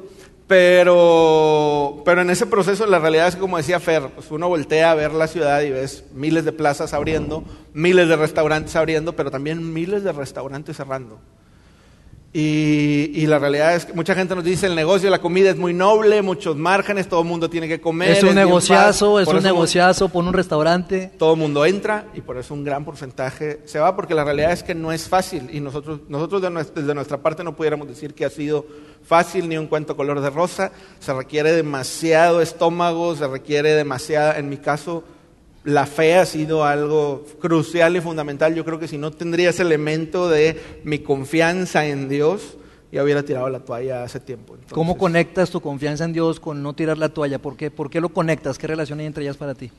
[0.52, 4.94] Pero, pero en ese proceso la realidad es como decía Fer, pues uno voltea a
[4.94, 9.72] ver la ciudad y ves miles de plazas abriendo, miles de restaurantes abriendo, pero también
[9.72, 11.18] miles de restaurantes cerrando.
[12.34, 15.58] Y, la realidad es que mucha gente nos dice el negocio de la comida es
[15.58, 18.12] muy noble, muchos márgenes, todo el mundo tiene que comer.
[18.12, 21.12] Es un negociazo, es un negociazo, pon un restaurante.
[21.18, 24.52] Todo el mundo entra y por eso un gran porcentaje se va, porque la realidad
[24.52, 26.40] es que no es fácil y nosotros, nosotros
[26.74, 28.64] desde nuestra parte no pudiéramos decir que ha sido
[29.04, 30.72] fácil ni un cuento color de rosa.
[31.00, 35.04] Se requiere demasiado estómago, se requiere demasiada, en mi caso,
[35.64, 38.54] la fe ha sido algo crucial y fundamental.
[38.54, 42.56] Yo creo que si no tendría ese elemento de mi confianza en Dios,
[42.90, 44.56] ya hubiera tirado la toalla hace tiempo.
[44.70, 47.38] ¿Cómo conectas tu confianza en Dios con no tirar la toalla?
[47.38, 48.58] ¿Por qué, ¿Por qué lo conectas?
[48.58, 49.70] ¿Qué relación hay entre ellas para ti?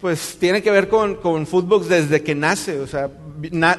[0.00, 3.08] Pues tiene que ver con, con Footbox desde que nace, o sea,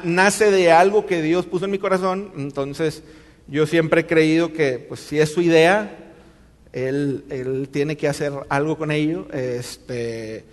[0.04, 3.02] nace de algo que Dios puso en mi corazón, entonces
[3.46, 6.14] yo siempre he creído que pues si es su idea,
[6.72, 9.28] él, él tiene que hacer algo con ello.
[9.32, 10.44] Este,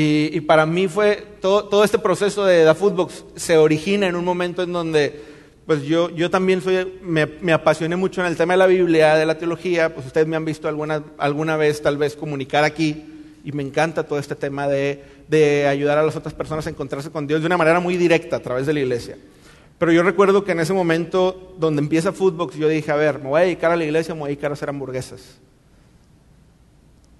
[0.00, 4.24] y, para mí fue todo, todo, este proceso de Da Footbox se origina en un
[4.24, 5.20] momento en donde
[5.66, 9.16] pues yo, yo también soy, me, me, apasioné mucho en el tema de la Biblia,
[9.16, 13.04] de la teología, pues ustedes me han visto alguna, alguna vez tal vez comunicar aquí
[13.44, 17.10] y me encanta todo este tema de, de ayudar a las otras personas a encontrarse
[17.10, 19.18] con Dios de una manera muy directa a través de la iglesia.
[19.78, 23.28] Pero yo recuerdo que en ese momento donde empieza Footbox, yo dije, a ver, me
[23.28, 25.38] voy a dedicar a la iglesia, me voy a dedicar a hacer hamburguesas.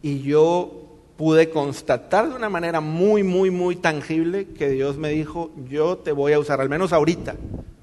[0.01, 0.88] Y yo
[1.19, 6.13] pude constatar de una manera muy, muy, muy tangible que Dios me dijo, yo te
[6.13, 7.33] voy a usar, al menos ahorita,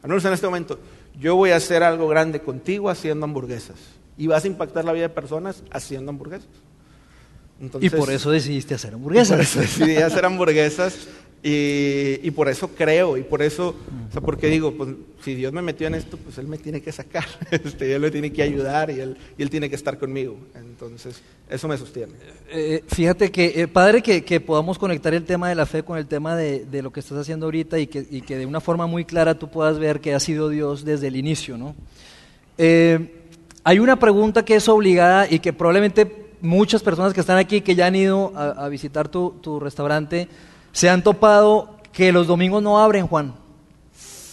[0.02, 0.80] al menos en este momento,
[1.20, 3.76] yo voy a hacer algo grande contigo haciendo hamburguesas.
[4.18, 6.48] Y vas a impactar la vida de personas haciendo hamburguesas.
[7.82, 9.36] y por eso decidiste hacer hamburguesas.
[9.36, 11.10] Por eso decidí hacer hamburguesas.
[11.48, 13.76] Y, por eso creo, y por eso,
[14.10, 14.90] o sea, porque digo, pues
[15.24, 18.10] si Dios me metió en esto, pues Él me tiene que sacar, este, Él me
[18.10, 20.38] tiene que ayudar y él, y él tiene que estar conmigo.
[20.56, 22.14] Entonces, eso me sostiene.
[22.50, 26.00] Eh, fíjate que, eh, padre, que, que, podamos conectar el tema de la fe con
[26.00, 28.60] el tema de, de lo que estás haciendo ahorita y que, y que, de una
[28.60, 31.76] forma muy clara tú puedas ver que ha sido Dios desde el inicio, ¿no?
[32.58, 33.22] Eh,
[33.64, 37.76] hay una pregunta que es obligada y que probablemente muchas personas que están aquí, que
[37.76, 40.28] ya han ido a, a visitar tu, tu restaurante,
[40.76, 43.34] se han topado que los domingos no abren, Juan.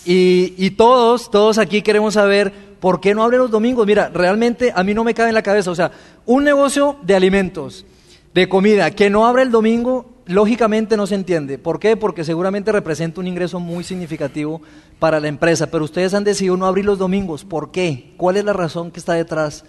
[0.05, 3.87] Y, todos, todos aquí queremos saber por qué no abren los domingos.
[3.87, 5.71] Mira, realmente a mí no me cabe en la cabeza.
[5.71, 5.93] O sea,
[6.27, 7.87] un negocio de alimentos,
[8.35, 11.59] de comida, que no abre el domingo, lógicamente no se entiende.
[11.59, 11.97] ¿Por qué?
[11.97, 14.63] Porque seguramente representa un ingreso muy significativo
[14.99, 15.71] para la empresa.
[15.71, 17.45] Pero ustedes han decidido no abrir los domingos.
[17.45, 18.15] ¿Por qué?
[18.17, 19.65] ¿Cuál es la razón que está detrás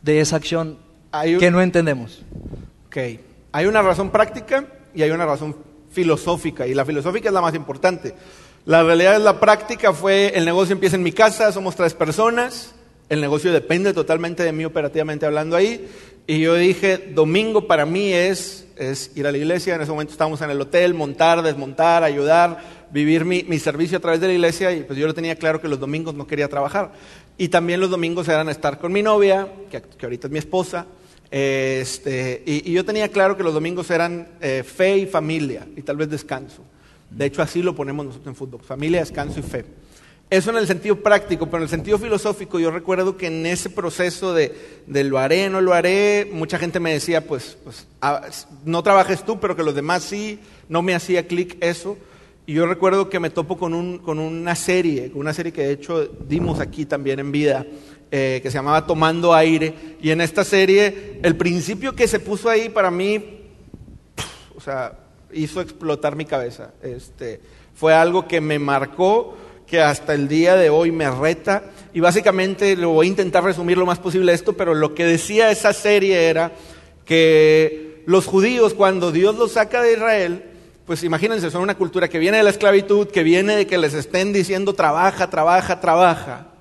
[0.00, 0.78] de esa acción
[1.38, 2.22] que no entendemos?
[2.86, 2.96] Ok.
[3.52, 5.54] Hay una razón práctica y hay una razón
[5.94, 8.14] filosófica, y la filosófica es la más importante.
[8.66, 12.74] La realidad es la práctica fue, el negocio empieza en mi casa, somos tres personas,
[13.08, 15.88] el negocio depende totalmente de mí operativamente hablando ahí,
[16.26, 20.12] y yo dije, domingo para mí es, es ir a la iglesia, en ese momento
[20.12, 22.58] estábamos en el hotel, montar, desmontar, ayudar,
[22.90, 25.60] vivir mi, mi servicio a través de la iglesia, y pues yo lo tenía claro
[25.60, 26.92] que los domingos no quería trabajar.
[27.36, 30.86] Y también los domingos eran estar con mi novia, que, que ahorita es mi esposa,
[31.36, 35.96] este, y, yo tenía claro que los domingos eran eh, fe y familia y tal
[35.96, 36.62] vez descanso.
[37.10, 39.64] De hecho, así lo ponemos nosotros en fútbol, familia, descanso y fe.
[40.30, 43.68] Eso en el sentido práctico, pero en el sentido filosófico yo recuerdo que en ese
[43.68, 44.54] proceso de,
[44.86, 48.28] lo haré, no lo haré, mucha gente me decía, pues, pues ah,
[48.64, 51.98] no trabajes tú, pero que los demás sí, no me hacía clic eso.
[52.46, 56.06] Y yo recuerdo que me topo con, con una serie, una serie que de hecho
[56.28, 57.66] dimos aquí también en vida,
[58.10, 59.96] eh, que se llamaba Tomando Aire.
[60.00, 63.40] Y en esta serie, el principio que se puso ahí para mí,
[64.56, 64.98] o sea,
[65.32, 66.72] hizo explotar mi cabeza.
[66.82, 67.40] Este,
[67.74, 69.36] fue algo que me marcó,
[69.66, 71.64] que hasta el día de hoy me reta.
[71.92, 75.50] Y básicamente lo voy a intentar resumir lo más posible esto, pero lo que decía
[75.50, 76.52] esa serie era
[77.04, 80.44] que los judíos, cuando Dios los saca de Israel,
[80.86, 83.94] pues imagínense, son una cultura que viene de la esclavitud, que viene de que les
[83.94, 86.53] estén diciendo trabaja, trabaja, trabaja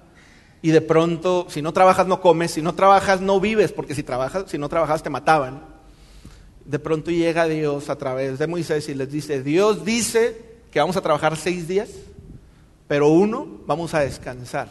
[0.63, 4.01] y de pronto, si no trabajas no comes, si no trabajas no vives, porque si
[4.01, 5.61] trabajas, si no trabajas te mataban.
[6.63, 10.95] De pronto llega Dios a través de Moisés y les dice, Dios dice que vamos
[10.95, 11.89] a trabajar seis días,
[12.87, 14.69] pero uno vamos a descansar.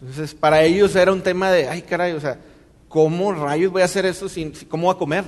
[0.00, 2.38] Entonces, para ellos era un tema de, ay caray, o sea,
[2.88, 4.30] ¿cómo rayos voy a hacer eso?
[4.30, 5.24] Sin, ¿Cómo voy a comer?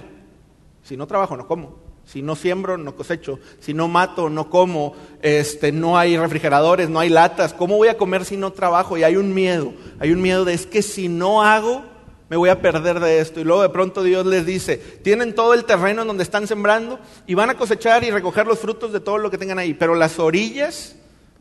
[0.83, 1.84] Si no trabajo, no como.
[2.07, 3.39] Si no siembro, no cosecho.
[3.61, 4.95] Si no mato, no como.
[5.23, 7.55] Este, no hay refrigeradores, no hay latas.
[7.55, 8.97] ¿Cómo voy a comer si no trabajo?
[8.97, 9.73] Y hay un miedo.
[9.99, 11.83] Hay un miedo de es que si no hago,
[12.29, 13.41] me voy a perder de esto.
[13.41, 16.99] Y luego de pronto Dios les dice, tienen todo el terreno en donde están sembrando
[17.27, 19.75] y van a cosechar y recoger los frutos de todo lo que tengan ahí.
[19.75, 20.97] Pero las orillas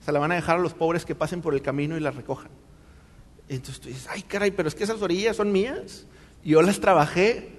[0.05, 2.15] se las van a dejar a los pobres que pasen por el camino y las
[2.15, 2.49] recojan.
[3.47, 6.05] Entonces tú dices, ay caray, pero es que esas orillas son mías.
[6.43, 7.51] Yo las trabajé.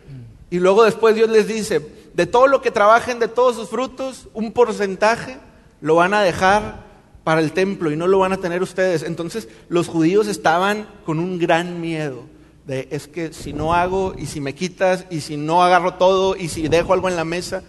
[0.51, 1.81] Y luego después Dios les dice,
[2.15, 5.37] de todo lo que trabajen, de todos sus frutos, un porcentaje
[5.81, 6.85] lo van a dejar
[7.25, 9.03] para el templo y no lo van a tener ustedes.
[9.03, 12.23] Entonces los judíos estaban con un gran miedo
[12.67, 16.37] de es que si no hago y si me quitas y si no agarro todo
[16.37, 17.63] y si dejo algo en la mesa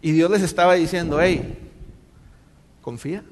[0.00, 1.58] y Dios les estaba diciendo, hey,
[2.80, 3.24] confía,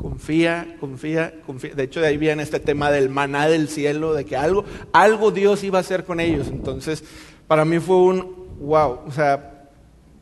[0.00, 1.74] confía, confía, confía.
[1.74, 5.30] De hecho de ahí viene este tema del maná del cielo, de que algo, algo
[5.30, 6.48] Dios iba a hacer con ellos.
[6.48, 7.04] Entonces
[7.46, 9.49] para mí fue un wow, o sea,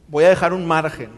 [0.08, 1.10] voy a dejar un margen.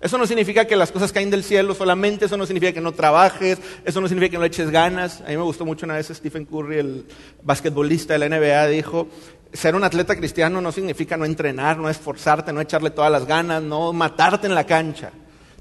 [0.00, 2.92] Eso no significa que las cosas caen del cielo solamente, eso no significa que no
[2.92, 5.22] trabajes, eso no significa que no eches ganas.
[5.22, 7.06] A mí me gustó mucho una vez Stephen Curry, el
[7.42, 9.08] basquetbolista de la NBA, dijo,
[9.52, 13.62] ser un atleta cristiano no significa no entrenar, no esforzarte, no echarle todas las ganas,
[13.62, 15.12] no matarte en la cancha.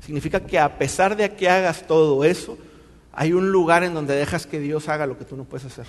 [0.03, 2.57] Significa que a pesar de que hagas todo eso,
[3.13, 5.87] hay un lugar en donde dejas que Dios haga lo que tú no puedes hacer.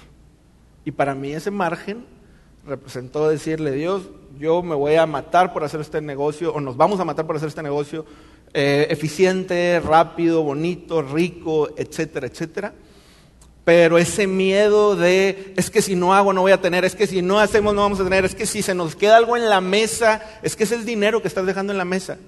[0.84, 2.06] Y para mí ese margen
[2.66, 4.02] representó decirle, Dios,
[4.38, 7.36] yo me voy a matar por hacer este negocio, o nos vamos a matar por
[7.36, 8.04] hacer este negocio
[8.52, 12.74] eh, eficiente, rápido, bonito, rico, etcétera, etcétera.
[13.64, 17.06] Pero ese miedo de, es que si no hago no voy a tener, es que
[17.06, 19.48] si no hacemos no vamos a tener, es que si se nos queda algo en
[19.48, 22.18] la mesa, es que es dinero que estás dejando en la mesa.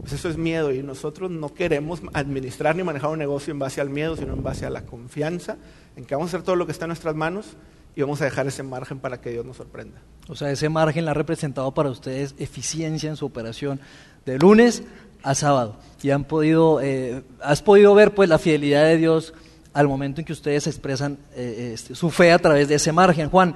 [0.00, 3.80] Pues eso es miedo y nosotros no queremos administrar ni manejar un negocio en base
[3.80, 5.56] al miedo, sino en base a la confianza
[5.96, 7.56] en que vamos a hacer todo lo que está en nuestras manos
[7.96, 10.00] y vamos a dejar ese margen para que Dios nos sorprenda.
[10.28, 13.80] O sea, ese margen la ha representado para ustedes eficiencia en su operación
[14.24, 14.82] de lunes
[15.22, 15.76] a sábado.
[16.02, 19.32] Y han podido, eh, has podido ver pues la fidelidad de Dios
[19.72, 23.28] al momento en que ustedes expresan eh, este, su fe a través de ese margen.
[23.28, 23.54] Juan,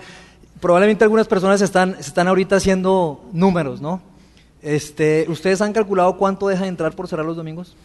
[0.61, 4.03] probablemente algunas personas están, están ahorita haciendo números, ¿no?
[4.63, 7.77] Este, ¿Ustedes han calculado cuánto deja de entrar por cerrar los domingos?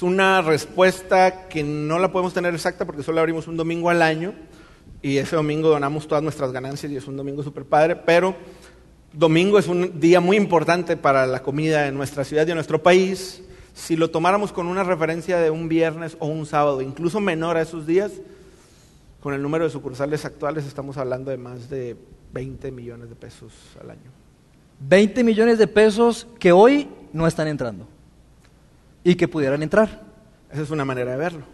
[0.00, 4.00] Es una respuesta que no la podemos tener exacta porque solo abrimos un domingo al
[4.00, 4.32] año
[5.02, 8.34] y ese domingo donamos todas nuestras ganancias y es un domingo súper padre, pero
[9.12, 12.82] domingo es un día muy importante para la comida en nuestra ciudad y en nuestro
[12.82, 13.42] país.
[13.74, 17.60] Si lo tomáramos con una referencia de un viernes o un sábado, incluso menor a
[17.60, 18.10] esos días,
[19.20, 21.94] con el número de sucursales actuales estamos hablando de más de
[22.32, 24.10] 20 millones de pesos al año.
[24.80, 27.86] 20 millones de pesos que hoy no están entrando
[29.04, 30.02] y que pudieran entrar.
[30.50, 31.44] Esa es una manera de verlo.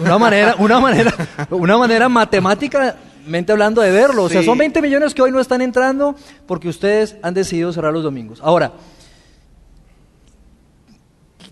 [0.00, 1.14] Una manera, una manera,
[1.50, 4.24] una manera matemáticamente hablando de verlo.
[4.24, 7.92] O sea, son 20 millones que hoy no están entrando porque ustedes han decidido cerrar
[7.92, 8.40] los domingos.
[8.42, 8.72] Ahora,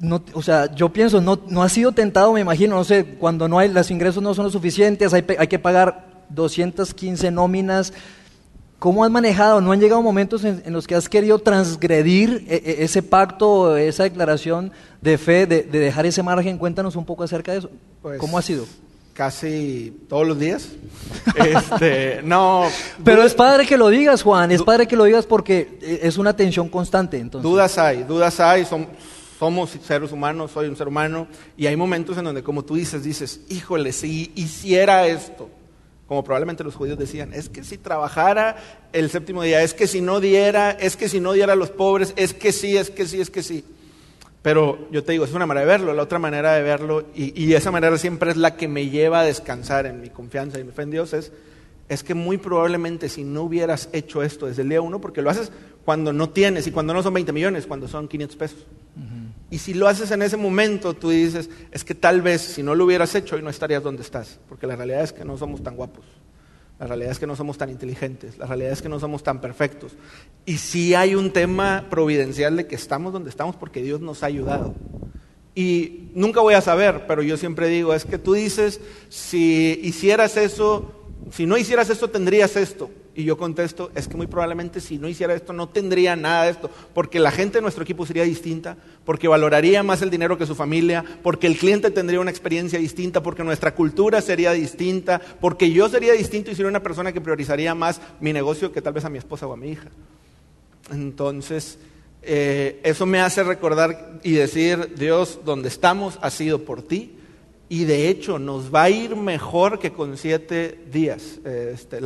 [0.00, 3.48] no, o sea, yo pienso, no, no ha sido tentado, me imagino, no sé, cuando
[3.48, 7.92] no hay, los ingresos no son los suficientes, hay, hay que pagar 215 nóminas,
[8.78, 9.60] ¿Cómo has manejado?
[9.60, 14.02] ¿No han llegado momentos en, los que has querido transgredir e, e, ese pacto, esa
[14.02, 16.58] declaración de fe, de, dejar ese margen?
[16.58, 17.70] Cuéntanos un poco acerca de eso.
[18.02, 18.66] Pues, ¿Cómo ha sido?
[19.14, 20.68] Casi todos los días.
[21.36, 22.64] este, no.
[23.02, 24.52] Pero es padre que lo digas, Juan.
[24.52, 27.18] Es padre que lo digas porque e, es una tensión constante.
[27.18, 27.50] Entonces.
[27.50, 28.66] Dudas hay, dudas hay.
[29.38, 31.28] somos seres humanos, soy un ser humano.
[31.56, 35.48] Y hay momentos en donde, como tú dices, dices, híjole, si hiciera esto
[36.06, 38.56] como probablemente los judíos decían, es que si trabajara
[38.92, 41.70] el séptimo día, es que si no diera, es que si no diera a los
[41.70, 43.64] pobres, es que sí, es que sí, es que sí.
[44.42, 47.52] Pero yo te digo, es una manera de verlo, la otra manera de verlo, y,
[47.54, 50.70] esa manera siempre es la que me lleva a descansar en mi confianza y mi
[50.70, 51.32] fe en Dios, es,
[51.88, 55.30] es que muy probablemente si no hubieras hecho esto desde el día uno, porque lo
[55.30, 55.50] haces
[55.84, 58.66] cuando no tienes y cuando no son 20 millones, cuando son 500 pesos.
[59.50, 62.74] Y si lo haces en ese momento, tú dices, es que tal vez si no
[62.74, 65.62] lo hubieras hecho hoy no estarías donde estás, porque la realidad es que no somos
[65.62, 66.04] tan guapos,
[66.78, 69.40] la realidad es que no somos tan inteligentes, la realidad es que no somos tan
[69.40, 69.92] perfectos.
[70.44, 74.26] Y sí hay un tema providencial de que estamos donde estamos porque Dios nos ha
[74.26, 74.74] ayudado.
[75.54, 80.37] Y nunca voy a saber, pero yo siempre digo, es que tú dices, si hicieras
[80.37, 80.92] eso,
[81.30, 82.90] si no hicieras esto, tendrías esto.
[83.18, 86.50] Y yo contesto, es que muy probablemente si no hiciera esto no tendría nada de
[86.50, 88.76] esto, porque la gente de nuestro equipo sería distinta,
[89.07, 93.22] porque valoraría más el dinero que su familia, porque el cliente tendría una experiencia distinta,
[93.22, 97.74] porque nuestra cultura sería distinta, porque yo sería distinto y sería una persona que priorizaría
[97.74, 99.88] más mi negocio que tal vez a mi esposa o a mi hija.
[100.90, 101.79] Entonces,
[102.20, 107.15] eh, eso me hace recordar y decir, Dios, donde estamos ha sido por ti,
[107.68, 111.38] y de hecho nos va a ir mejor que con siete días.
[111.44, 111.98] Este,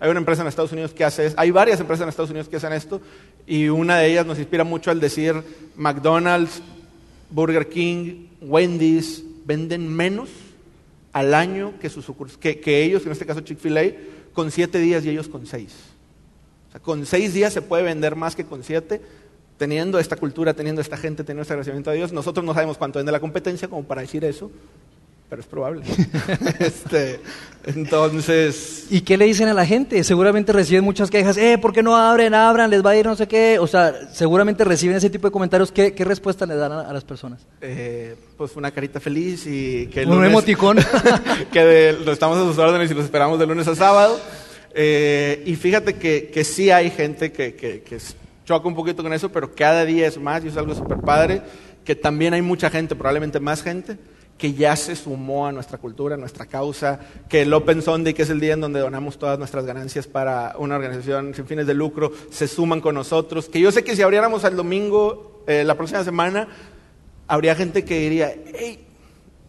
[0.00, 2.48] hay una empresa en Estados Unidos que hace eso, hay varias empresas en Estados Unidos
[2.48, 3.00] que hacen esto
[3.46, 5.34] y una de ellas nos inspira mucho al decir
[5.76, 6.62] McDonald's,
[7.30, 10.30] Burger King, Wendy's venden menos
[11.12, 12.06] al año que, sus,
[12.40, 13.92] que, que ellos, en este caso Chick-fil-A,
[14.32, 15.74] con siete días y ellos con seis.
[16.82, 19.00] Con seis días se puede vender más que con siete
[19.56, 22.12] teniendo esta cultura, teniendo esta gente, teniendo este agradecimiento a Dios.
[22.12, 24.50] Nosotros no sabemos cuánto vende la competencia como para decir eso,
[25.34, 25.82] pero es probable.
[26.60, 27.18] este,
[27.64, 28.86] entonces...
[28.88, 30.04] ¿Y qué le dicen a la gente?
[30.04, 32.34] Seguramente reciben muchas quejas, eh, ¿por qué no abren?
[32.34, 33.58] Abran, les va a ir no sé qué.
[33.58, 35.72] O sea, seguramente reciben ese tipo de comentarios.
[35.72, 37.44] ¿Qué, qué respuesta le dan a, las personas?
[37.60, 40.02] Eh, pues una carita feliz y que...
[40.02, 40.78] El Un emoticón.
[41.52, 44.20] que lo estamos a sus órdenes y los esperamos de lunes a sábado.
[44.72, 47.98] Eh, y fíjate que, que, sí hay gente que, que, que
[48.44, 51.42] choca un poquito con eso, pero cada día es más y es algo súper padre,
[51.84, 53.98] que también hay mucha gente, probablemente más gente,
[54.38, 58.22] que ya se sumó a nuestra cultura, a nuestra causa, que el Open Sunday, que
[58.22, 61.74] es el día en donde donamos todas nuestras ganancias para una organización sin fines de
[61.74, 63.48] lucro, se suman con nosotros.
[63.48, 66.48] Que yo sé que si abriéramos el domingo, eh, la próxima semana,
[67.28, 68.84] habría gente que diría, hey,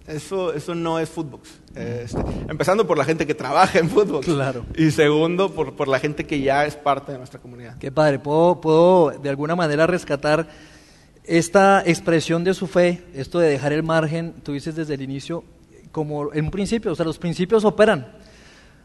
[0.07, 1.39] eso, eso no es fútbol.
[1.73, 4.23] Este, empezando por la gente que trabaja en fútbol.
[4.23, 4.65] Claro.
[4.75, 7.77] Y segundo, por, por la gente que ya es parte de nuestra comunidad.
[7.79, 8.19] Qué padre.
[8.19, 10.47] Puedo, puedo de alguna manera rescatar
[11.27, 15.43] esta expresión de su fe, esto de dejar el margen, tú dices desde el inicio,
[15.91, 18.07] como en un principio, o sea, los principios operan.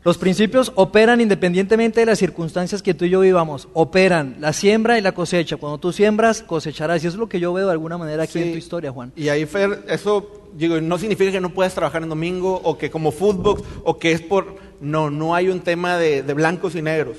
[0.03, 3.69] Los principios operan independientemente de las circunstancias que tú y yo vivamos.
[3.75, 5.59] Operan la siembra y la cosecha.
[5.59, 7.05] Cuando tú siembras, cosecharás.
[7.05, 8.43] Y eso es lo que yo veo de alguna manera aquí Sí.
[8.45, 9.13] en tu historia, Juan.
[9.15, 12.91] Y ahí, Fer, eso digo, no significa que no puedas trabajar en domingo o que
[12.91, 14.57] como fútbol o que es por...
[14.81, 17.19] No, no hay un tema de, de blancos y negros.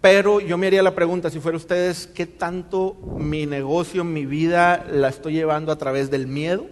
[0.00, 4.86] Pero yo me haría la pregunta, si fuera ustedes, ¿qué tanto mi negocio, mi vida
[4.90, 6.66] la estoy llevando a través del miedo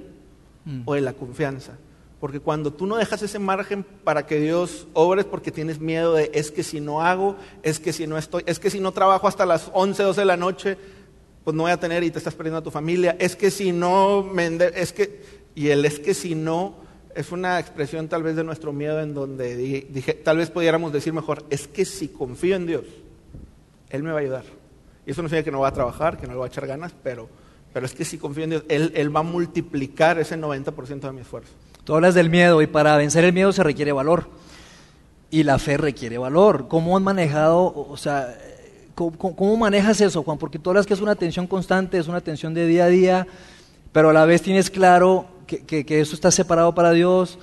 [0.67, 0.83] Mm.
[0.85, 1.73] o de la confianza?
[2.21, 6.15] Porque cuando tú no dejas ese margen para que Dios obre es porque tienes miedo
[6.15, 8.93] de es que si no hago, es que si no estoy, es que si no
[8.93, 10.79] trabajo hasta las 11, 12 de la noche,
[11.45, 13.17] pues no voy a tener y te estás perdiendo a tu familia.
[13.19, 15.23] Es que si no, me es que,
[15.55, 16.77] y el es que si no,
[17.15, 20.93] es una expresión tal vez de nuestro miedo en donde di- dije, tal vez pudiéramos
[20.95, 22.85] decir mejor, es que si confío en Dios,
[23.95, 24.45] Él me va a ayudar.
[25.07, 26.67] Y eso no significa que no va a trabajar, que no le va a echar
[26.67, 27.29] ganas, pero,
[27.73, 31.13] pero es que si confío en Dios, Él, Él va a multiplicar ese 90% de
[31.13, 31.53] mi esfuerzo.
[31.85, 34.29] Tú hablas del miedo y para vencer el miedo se requiere valor.
[35.31, 36.69] Y la fe requiere valor.
[36.69, 38.35] ¿Cómo han manejado, o sea,
[38.95, 40.39] cómo, manejas eso, Juan?
[40.39, 43.27] Porque tú hablas que es una tensión constante, es una tensión de día a día,
[43.93, 47.39] pero a la vez tienes claro que, que- que eso está separado para Dios.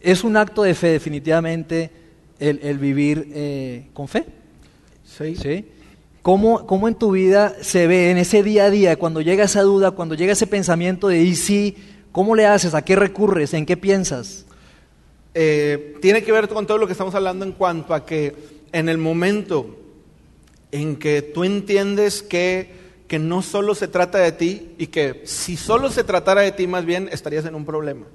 [0.00, 1.90] Es un acto de fe, definitivamente,
[2.38, 4.26] el, el vivir eh, con fe.
[5.04, 5.34] ¿Sí?
[5.36, 5.64] ¿Sí?
[6.22, 9.62] ¿Cómo, ¿Cómo en tu vida se ve en ese día a día, cuando llega esa
[9.62, 11.76] duda, cuando llega ese pensamiento de y sí,
[12.12, 14.46] cómo le haces, a qué recurres, en qué piensas?
[15.34, 18.36] Eh, tiene que ver con todo lo que estamos hablando en cuanto a que
[18.70, 19.78] en el momento
[20.70, 22.70] en que tú entiendes que,
[23.08, 26.68] que no solo se trata de ti y que si solo se tratara de ti
[26.68, 28.06] más bien estarías en un problema.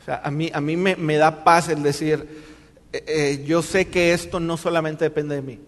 [0.00, 2.26] O sea, a mí, a mí me, me da paz el decir,
[2.92, 5.58] eh, eh, yo sé que esto no solamente depende de mí.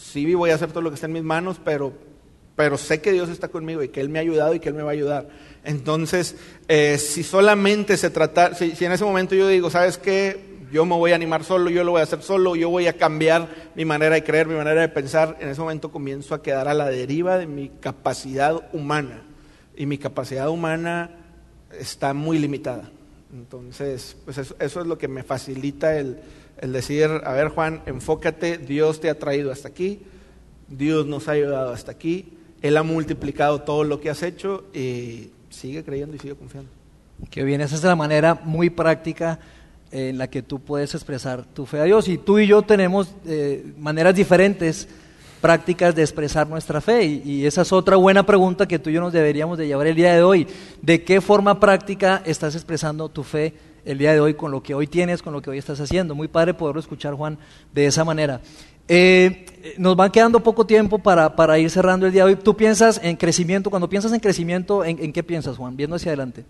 [0.00, 1.92] Sí voy a hacer todo lo que está en mis manos, pero,
[2.56, 4.74] pero sé que Dios está conmigo y que Él me ha ayudado y que Él
[4.74, 5.28] me va a ayudar.
[5.62, 6.36] Entonces,
[6.68, 10.58] eh, si solamente se trata, si, en ese momento yo digo, ¿sabes qué?
[10.72, 12.96] Yo me voy a animar solo, yo lo voy a hacer solo, yo voy a
[12.96, 16.66] cambiar mi manera de creer, mi manera de pensar, en ese momento comienzo a quedar
[16.66, 19.22] a la deriva de mi capacidad humana.
[19.76, 21.10] Y mi capacidad humana
[21.78, 22.90] está muy limitada.
[23.32, 26.18] Entonces, pues eso es lo que me facilita el,
[26.60, 30.02] el decir, a ver Juan, enfócate, Dios te ha traído hasta aquí,
[30.68, 35.30] Dios nos ha ayudado hasta aquí, Él ha multiplicado todo lo que has hecho y
[35.48, 36.70] sigue creyendo y sigue confiando.
[37.30, 39.38] Que bien, esa es la manera muy práctica
[39.90, 42.08] en la que tú puedes expresar tu fe a Dios.
[42.08, 44.88] Y tú y yo tenemos eh, maneras diferentes,
[45.40, 47.04] prácticas de expresar nuestra fe.
[47.04, 49.86] Y, y esa es otra buena pregunta que tú y yo nos deberíamos de llevar
[49.86, 50.46] el día de hoy.
[50.80, 53.54] ¿De qué forma práctica estás expresando tu fe
[53.84, 56.14] el día de hoy con lo que hoy tienes, con lo que hoy estás haciendo?
[56.14, 57.38] Muy padre poderlo escuchar, Juan,
[57.72, 58.40] de esa manera.
[58.88, 59.46] Eh,
[59.78, 62.36] nos va quedando poco tiempo para, para ir cerrando el día de hoy.
[62.36, 63.70] ¿Tú piensas en crecimiento?
[63.70, 65.76] Cuando piensas en crecimiento, ¿en, en qué piensas, Juan?
[65.76, 66.44] Viendo hacia adelante.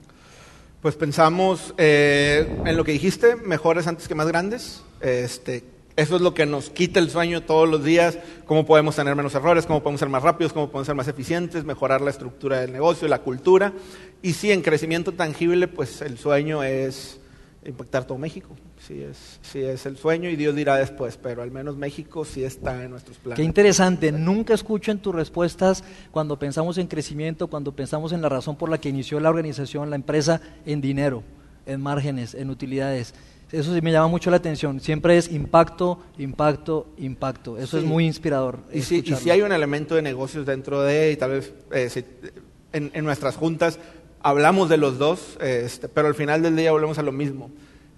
[0.81, 4.83] Pues pensamos eh, en lo que dijiste, mejores antes que más grandes.
[5.03, 5.62] Este,
[6.01, 9.34] eso es lo que nos quita el sueño todos los días, cómo podemos tener menos
[9.34, 12.72] errores, cómo podemos ser más rápidos, cómo podemos ser más eficientes, mejorar la estructura del
[12.72, 13.72] negocio, la cultura.
[14.22, 17.20] Y sí, en crecimiento tangible, pues el sueño es
[17.64, 18.57] impactar todo México.
[18.86, 22.44] Sí es, sí es el sueño y Dios dirá después, pero al menos México sí
[22.44, 23.36] está en nuestros planes.
[23.36, 28.30] Qué interesante, nunca escucho en tus respuestas cuando pensamos en crecimiento, cuando pensamos en la
[28.30, 31.22] razón por la que inició la organización, la empresa, en dinero,
[31.66, 33.14] en márgenes, en utilidades.
[33.53, 34.80] Eso sí me llama mucho la atención.
[34.80, 37.59] Siempre es impacto, impacto, impacto.
[37.59, 37.84] Eso Sí.
[37.84, 38.61] es muy inspirador.
[38.72, 41.88] Y sí, y sí hay un elemento de negocios dentro de, y tal vez eh,
[41.90, 42.05] si-
[42.72, 43.78] en, en nuestras juntas
[44.22, 47.51] hablamos de los dos, este, pero al final del día volvemos a lo mismo.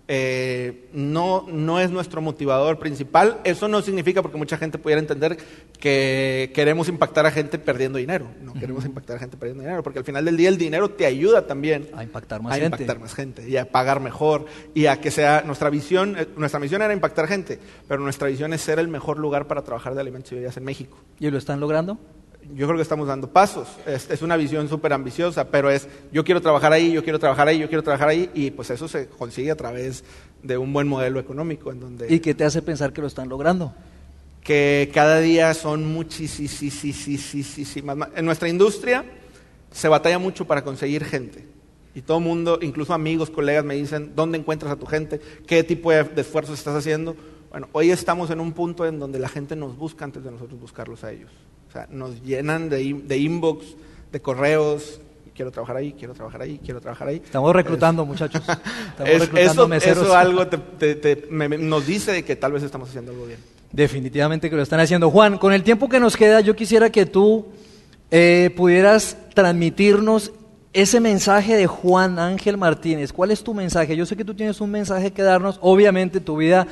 [0.09, 3.41] Eh, no, no es nuestro motivador principal.
[3.45, 5.39] Eso no significa, porque mucha gente pudiera entender,
[5.79, 8.27] que queremos impactar a gente perdiendo dinero.
[8.43, 11.07] No queremos impactar a gente perdiendo dinero, porque al final del día el dinero te
[11.07, 12.67] ayuda también A impactar más a gente.
[12.67, 16.61] impactar más gente y a pagar mejor y a que sea nuestra visión, eh, nuestra
[16.61, 20.01] misión era impactar gente, pero nuestra visión es ser el mejor lugar para trabajar de
[20.01, 20.99] alimentos y bebidas en México.
[21.19, 21.99] ¿Y lo están logrando?
[22.55, 23.69] Yo creo que estamos dando pasos.
[23.87, 27.49] Es, es una visión súper ambiciosa, pero es yo quiero trabajar ahí, yo quiero trabajar
[27.49, 30.05] ahí, yo quiero trabajar ahí, y pues eso se consigue a través
[30.43, 33.29] de un buen modelo económico en donde ¿Y qué te hace pensar que lo están
[33.29, 33.73] logrando?
[34.43, 38.09] que cada día son muchísimas más.
[38.17, 39.05] En nuestra industria
[39.71, 41.47] se batalla mucho para conseguir gente.
[41.95, 45.21] Y todo el mundo, incluso amigos, colegas, me dicen, ¿dónde encuentras a tu gente?
[45.47, 47.15] ¿Qué tipo de, de esfuerzos estás haciendo?
[47.51, 50.59] Bueno, hoy estamos en un punto en donde la gente nos busca antes de nosotros
[50.59, 51.31] buscarlos a ellos.
[51.73, 53.65] O sea, nos llenan de, de inbox,
[54.13, 55.01] de correos,
[55.35, 57.23] quiero trabajar ahí, quiero trabajar ahí, quiero trabajar ahí.
[57.25, 58.43] Estamos reclutando, muchachos.
[58.91, 60.05] Estamos Es- reclutando eso, meseros.
[60.05, 63.13] eso algo te- te- te- me- me- nos dice de que tal vez estamos haciendo
[63.13, 63.39] algo bien.
[63.73, 65.11] Definitivamente que lo están haciendo.
[65.11, 67.47] Juan, con el tiempo que nos queda, yo quisiera que tú
[68.11, 70.31] eh, pudieras transmitirnos
[70.75, 73.15] ese mensaje de Juan Ángel Martínez.
[73.15, 73.97] ¿Cuál es tu mensaje?
[73.97, 75.59] Yo sé que tú tienes un mensaje que darnos.
[75.63, 76.67] Obviamente tu vida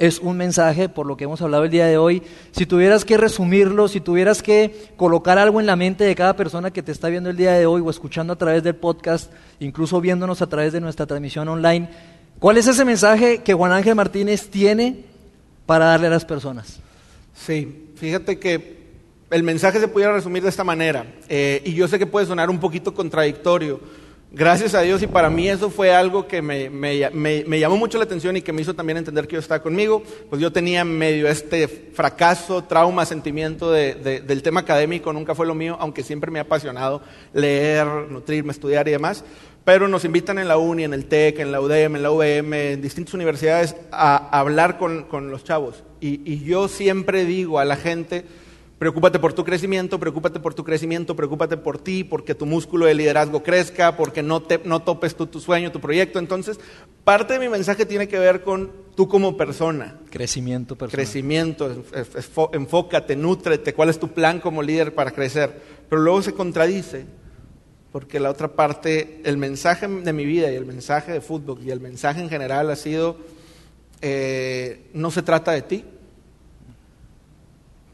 [0.00, 2.22] es un mensaje, por lo que hemos hablado el día de hoy.
[2.52, 6.70] Si tuvieras que resumirlo, si tuvieras que colocar algo en la mente de cada persona
[6.70, 9.30] que te está viendo el día de hoy o escuchando a través del podcast,
[9.60, 11.90] incluso viéndonos a través de nuestra transmisión online,
[12.38, 15.04] ¿cuál es ese mensaje que Juan Ángel Martínez tiene
[15.66, 16.80] para darle a las personas?
[17.34, 18.80] Sí, fíjate que
[19.28, 22.48] el mensaje se pudiera resumir de esta manera, eh, y yo sé que puede sonar
[22.48, 23.78] un poquito contradictorio,
[24.32, 28.04] Gracias a Dios y para mí eso fue algo que me, me, llamó mucho la
[28.04, 30.04] atención y que me hizo también entender que Dios estaba conmigo.
[30.28, 35.76] Pues yo tenía medio este fracaso, trauma, sentimiento del tema académico, nunca fue lo mío,
[35.80, 37.02] aunque siempre me ha apasionado
[37.32, 39.24] leer, nutrirme, estudiar y demás.
[39.64, 42.54] Pero nos invitan en la UNI, en el TEC, en la UDM, en la UVM,
[42.54, 45.82] en distintas universidades a, hablar con, los chavos.
[46.00, 48.24] y yo siempre digo a la gente,
[48.80, 52.94] Preocúpate por tu crecimiento, preocúpate por tu crecimiento, preocúpate por ti, porque tu músculo de
[52.94, 56.18] liderazgo crezca, porque no, te, no topes tú tu sueño, tu proyecto.
[56.18, 56.58] Entonces,
[57.04, 59.98] parte de mi mensaje tiene que ver con tú como persona.
[60.08, 60.96] Crecimiento personal.
[60.96, 61.84] Crecimiento,
[62.54, 65.60] enfócate, nútrete, cuál es tu plan como líder para crecer.
[65.90, 67.04] Pero luego se contradice,
[67.92, 71.70] porque la otra parte, el mensaje de mi vida y el mensaje de fútbol y
[71.70, 73.18] el mensaje en general ha sido,
[74.00, 75.84] eh, no se trata de ti.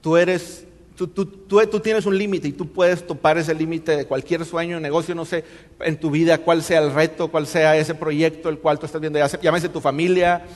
[0.00, 0.65] Tú eres
[0.96, 5.26] Tú, tienes un límite y tú puedes topar ese límite de cualquier sueño, negocio, no
[5.26, 5.44] sé,
[5.80, 9.02] en tu vida, cuál sea el reto, cuál sea ese proyecto el cual tú estás
[9.02, 10.46] viendo, llámese tu familia,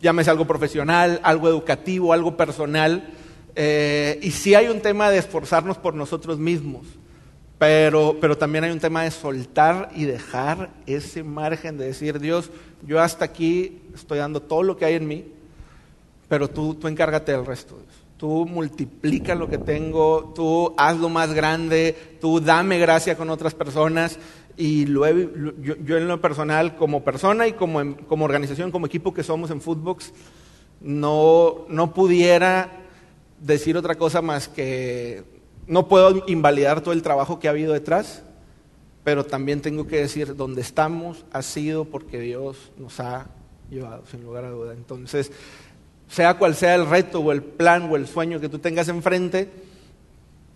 [0.00, 3.10] llámese algo profesional, algo educativo, algo personal.
[3.54, 6.86] Eh, y sí hay un tema de esforzarnos por nosotros mismos,
[7.58, 12.50] pero, también hay un tema de soltar y dejar ese margen de decir, Dios,
[12.86, 15.26] yo hasta aquí estoy dando todo lo que hay en mí,
[16.30, 17.76] pero tú, tú encárgate del resto
[18.20, 24.18] tú multiplica lo que tengo, tú hazlo más grande, tú dame gracia con otras personas.
[24.58, 29.50] Y yo, en lo personal, como persona y como, como organización, como equipo que somos
[29.50, 30.12] en Footbox,
[30.82, 32.82] no, no pudiera
[33.40, 35.24] decir otra cosa más que
[35.66, 38.22] no puedo invalidar todo el trabajo que ha habido detrás,
[39.02, 43.30] pero también tengo que decir, donde estamos ha sido porque Dios nos ha
[43.70, 44.74] llevado, sin lugar a duda.
[44.74, 45.32] Entonces,
[46.10, 49.48] sea cual sea el reto o el plan o el sueño que tú tengas enfrente,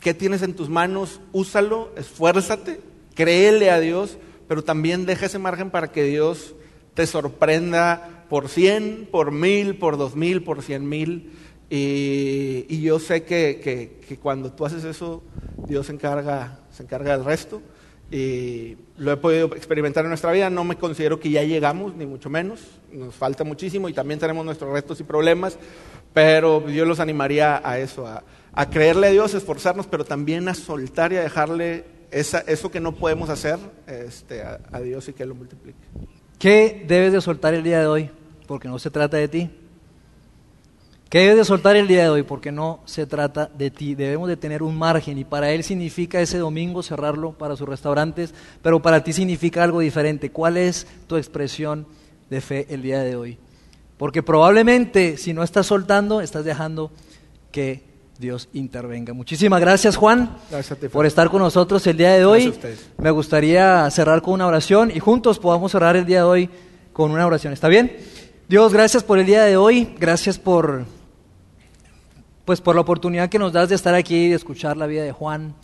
[0.00, 1.20] ¿qué tienes en tus manos?
[1.32, 2.80] Úsalo, esfuérzate,
[3.14, 6.54] créele a Dios, pero también deja ese margen para que Dios
[6.94, 11.32] te sorprenda por cien, por mil, por dos mil, por cien mil.
[11.70, 15.22] Y, yo sé que, que, cuando tú haces eso,
[15.66, 17.62] Dios se encarga, se encarga del resto
[18.10, 20.50] y lo he podido experimentar en nuestra vida.
[20.50, 22.60] No me considero que ya llegamos, ni mucho menos.
[22.92, 25.58] Nos falta muchísimo y también tenemos nuestros retos y problemas,
[26.12, 31.12] pero yo los animaría a eso, a, creerle a Dios, esforzarnos, pero también a soltar
[31.12, 35.34] y a dejarle eso que no podemos hacer este, a, a Dios y que lo
[35.34, 35.78] multiplique.
[36.38, 38.10] ¿Qué debes de soltar el día de hoy?
[38.46, 39.50] Porque no se trata de ti.
[41.14, 42.24] ¿Qué debes de soltar el día de hoy?
[42.24, 43.94] Porque no se trata de ti.
[43.94, 48.34] Debemos de tener un margen y para él significa ese domingo cerrarlo para sus restaurantes,
[48.62, 50.32] pero para ti significa algo diferente.
[50.32, 51.86] ¿Cuál es tu expresión
[52.30, 53.38] de fe el día de hoy?
[53.96, 56.90] Porque probablemente si no estás soltando, estás dejando
[57.52, 57.84] que
[58.18, 59.12] Dios intervenga.
[59.12, 60.36] Muchísimas gracias Juan
[60.90, 62.52] por estar con nosotros el día de hoy.
[62.98, 66.50] Me gustaría cerrar con una oración y juntos podamos cerrar el día de hoy
[66.92, 67.52] con una oración.
[67.52, 67.98] ¿Está bien?
[68.48, 69.94] Dios, gracias por el día de hoy.
[69.96, 71.03] Gracias por
[72.44, 75.02] pues por la oportunidad que nos das de estar aquí y de escuchar la vida
[75.02, 75.54] de Juan,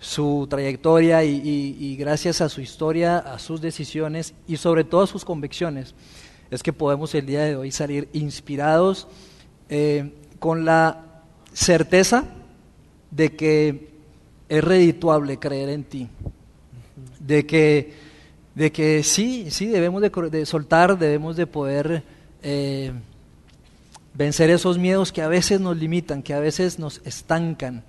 [0.00, 5.24] su trayectoria y, gracias a su historia, a sus decisiones y sobre todo a sus
[5.24, 5.94] convicciones,
[6.50, 9.06] es que podemos el día de hoy salir inspirados
[9.68, 12.24] eh, con la certeza
[13.10, 13.88] de que
[14.48, 16.08] es redituable creer en ti,
[17.20, 17.92] de que,
[18.54, 22.02] de que sí, sí, debemos de, soltar, debemos de poder...
[22.42, 22.92] Eh,
[24.14, 27.84] vencer esos miedos que a veces nos limitan, que a veces nos estancan.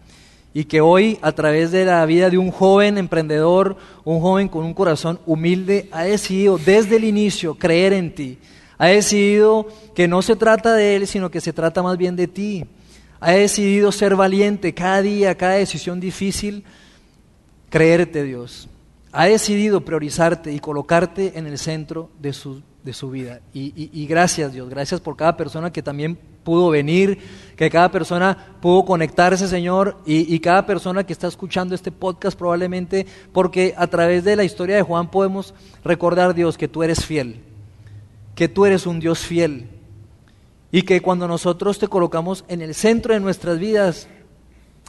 [0.53, 4.65] Y que hoy, a través de la vida de un joven emprendedor, un joven con
[4.65, 8.39] un corazón humilde, ha decidido desde el inicio creer en ti.
[8.77, 12.27] Ha decidido que no se trata de él, sino que se trata más bien de
[12.27, 12.65] ti.
[13.19, 16.63] Ha decidido ser valiente cada día, cada decisión difícil,
[17.69, 18.69] creerte Dios.
[19.11, 23.41] Ha decidido priorizarte y colocarte en el centro de su de su vida.
[23.53, 27.19] Y, gracias Dios, gracias por cada persona que también pudo venir,
[27.55, 32.37] que cada persona pudo conectarse, Señor, y, y, cada persona que está escuchando este podcast
[32.37, 35.53] probablemente, porque a través de la historia de Juan podemos
[35.83, 37.41] recordar, Dios, que tú eres fiel,
[38.35, 39.67] que tú eres un Dios fiel,
[40.71, 44.07] y que cuando nosotros te colocamos en el centro de nuestras vidas,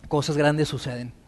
[0.09, 1.20] cosas grandes suceden.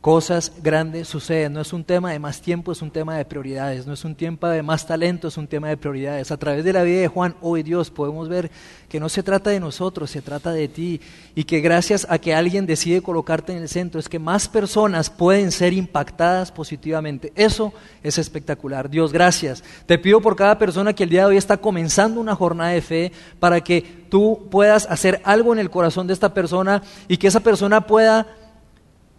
[0.00, 1.52] Cosas grandes suceden.
[1.52, 3.86] No es un tema de más tiempo, es un tema de prioridades.
[3.86, 6.30] No es un tiempo de más talento, es un tema de prioridades.
[6.30, 8.50] A través de la vida de Juan, hoy Dios, podemos ver
[8.88, 11.00] que no se trata de nosotros, se trata de ti.
[11.34, 15.10] Y que gracias a que alguien decide colocarte en el centro, es que más personas
[15.10, 17.32] pueden ser impactadas positivamente.
[17.34, 17.72] Eso
[18.02, 18.88] es espectacular.
[18.88, 19.64] Dios, gracias.
[19.86, 22.82] Te pido por cada persona que el día de hoy está comenzando una jornada de
[22.82, 27.26] fe para que tú puedas hacer algo en el corazón de esta persona y que
[27.26, 28.26] esa persona pueda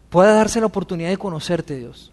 [0.09, 2.11] pueda darse la oportunidad de conocerte, Dios.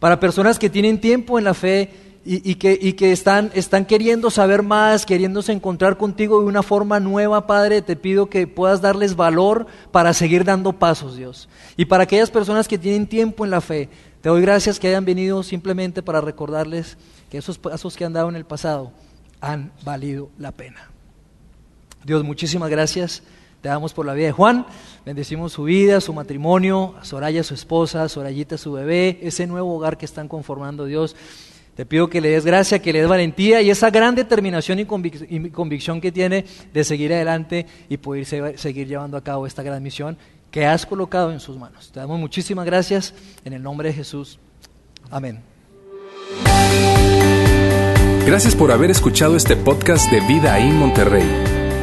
[0.00, 1.90] Para personas que tienen tiempo en la fe
[2.28, 3.50] y, que, están,
[3.86, 8.80] queriendo saber más, queriéndose encontrar contigo de una forma nueva, Padre, te pido que puedas
[8.80, 11.48] darles valor para seguir dando pasos, Dios.
[11.76, 13.88] Y para aquellas personas que tienen tiempo en la fe,
[14.22, 16.96] te doy gracias que hayan venido simplemente para recordarles
[17.30, 18.92] que esos pasos que han dado en el pasado
[19.40, 20.90] han valido la pena.
[22.04, 23.22] Dios, muchísimas gracias.
[23.60, 24.66] Te damos por la vida de Juan,
[25.04, 29.74] bendecimos su vida, su matrimonio, a Soraya su esposa, a Sorayita su bebé, ese nuevo
[29.74, 31.16] hogar que están conformando Dios.
[31.74, 34.86] Te pido que le des gracia, que le des valentía y esa gran determinación y,
[34.86, 38.24] convicción que tiene de seguir adelante y poder
[38.58, 40.16] seguir llevando a cabo esta gran misión
[40.50, 41.90] que has colocado en sus manos.
[41.92, 43.12] Te damos muchísimas gracias
[43.44, 44.38] en el nombre de Jesús.
[45.10, 45.42] Amén.
[48.26, 51.55] Gracias por haber escuchado este podcast de Vida en Monterrey.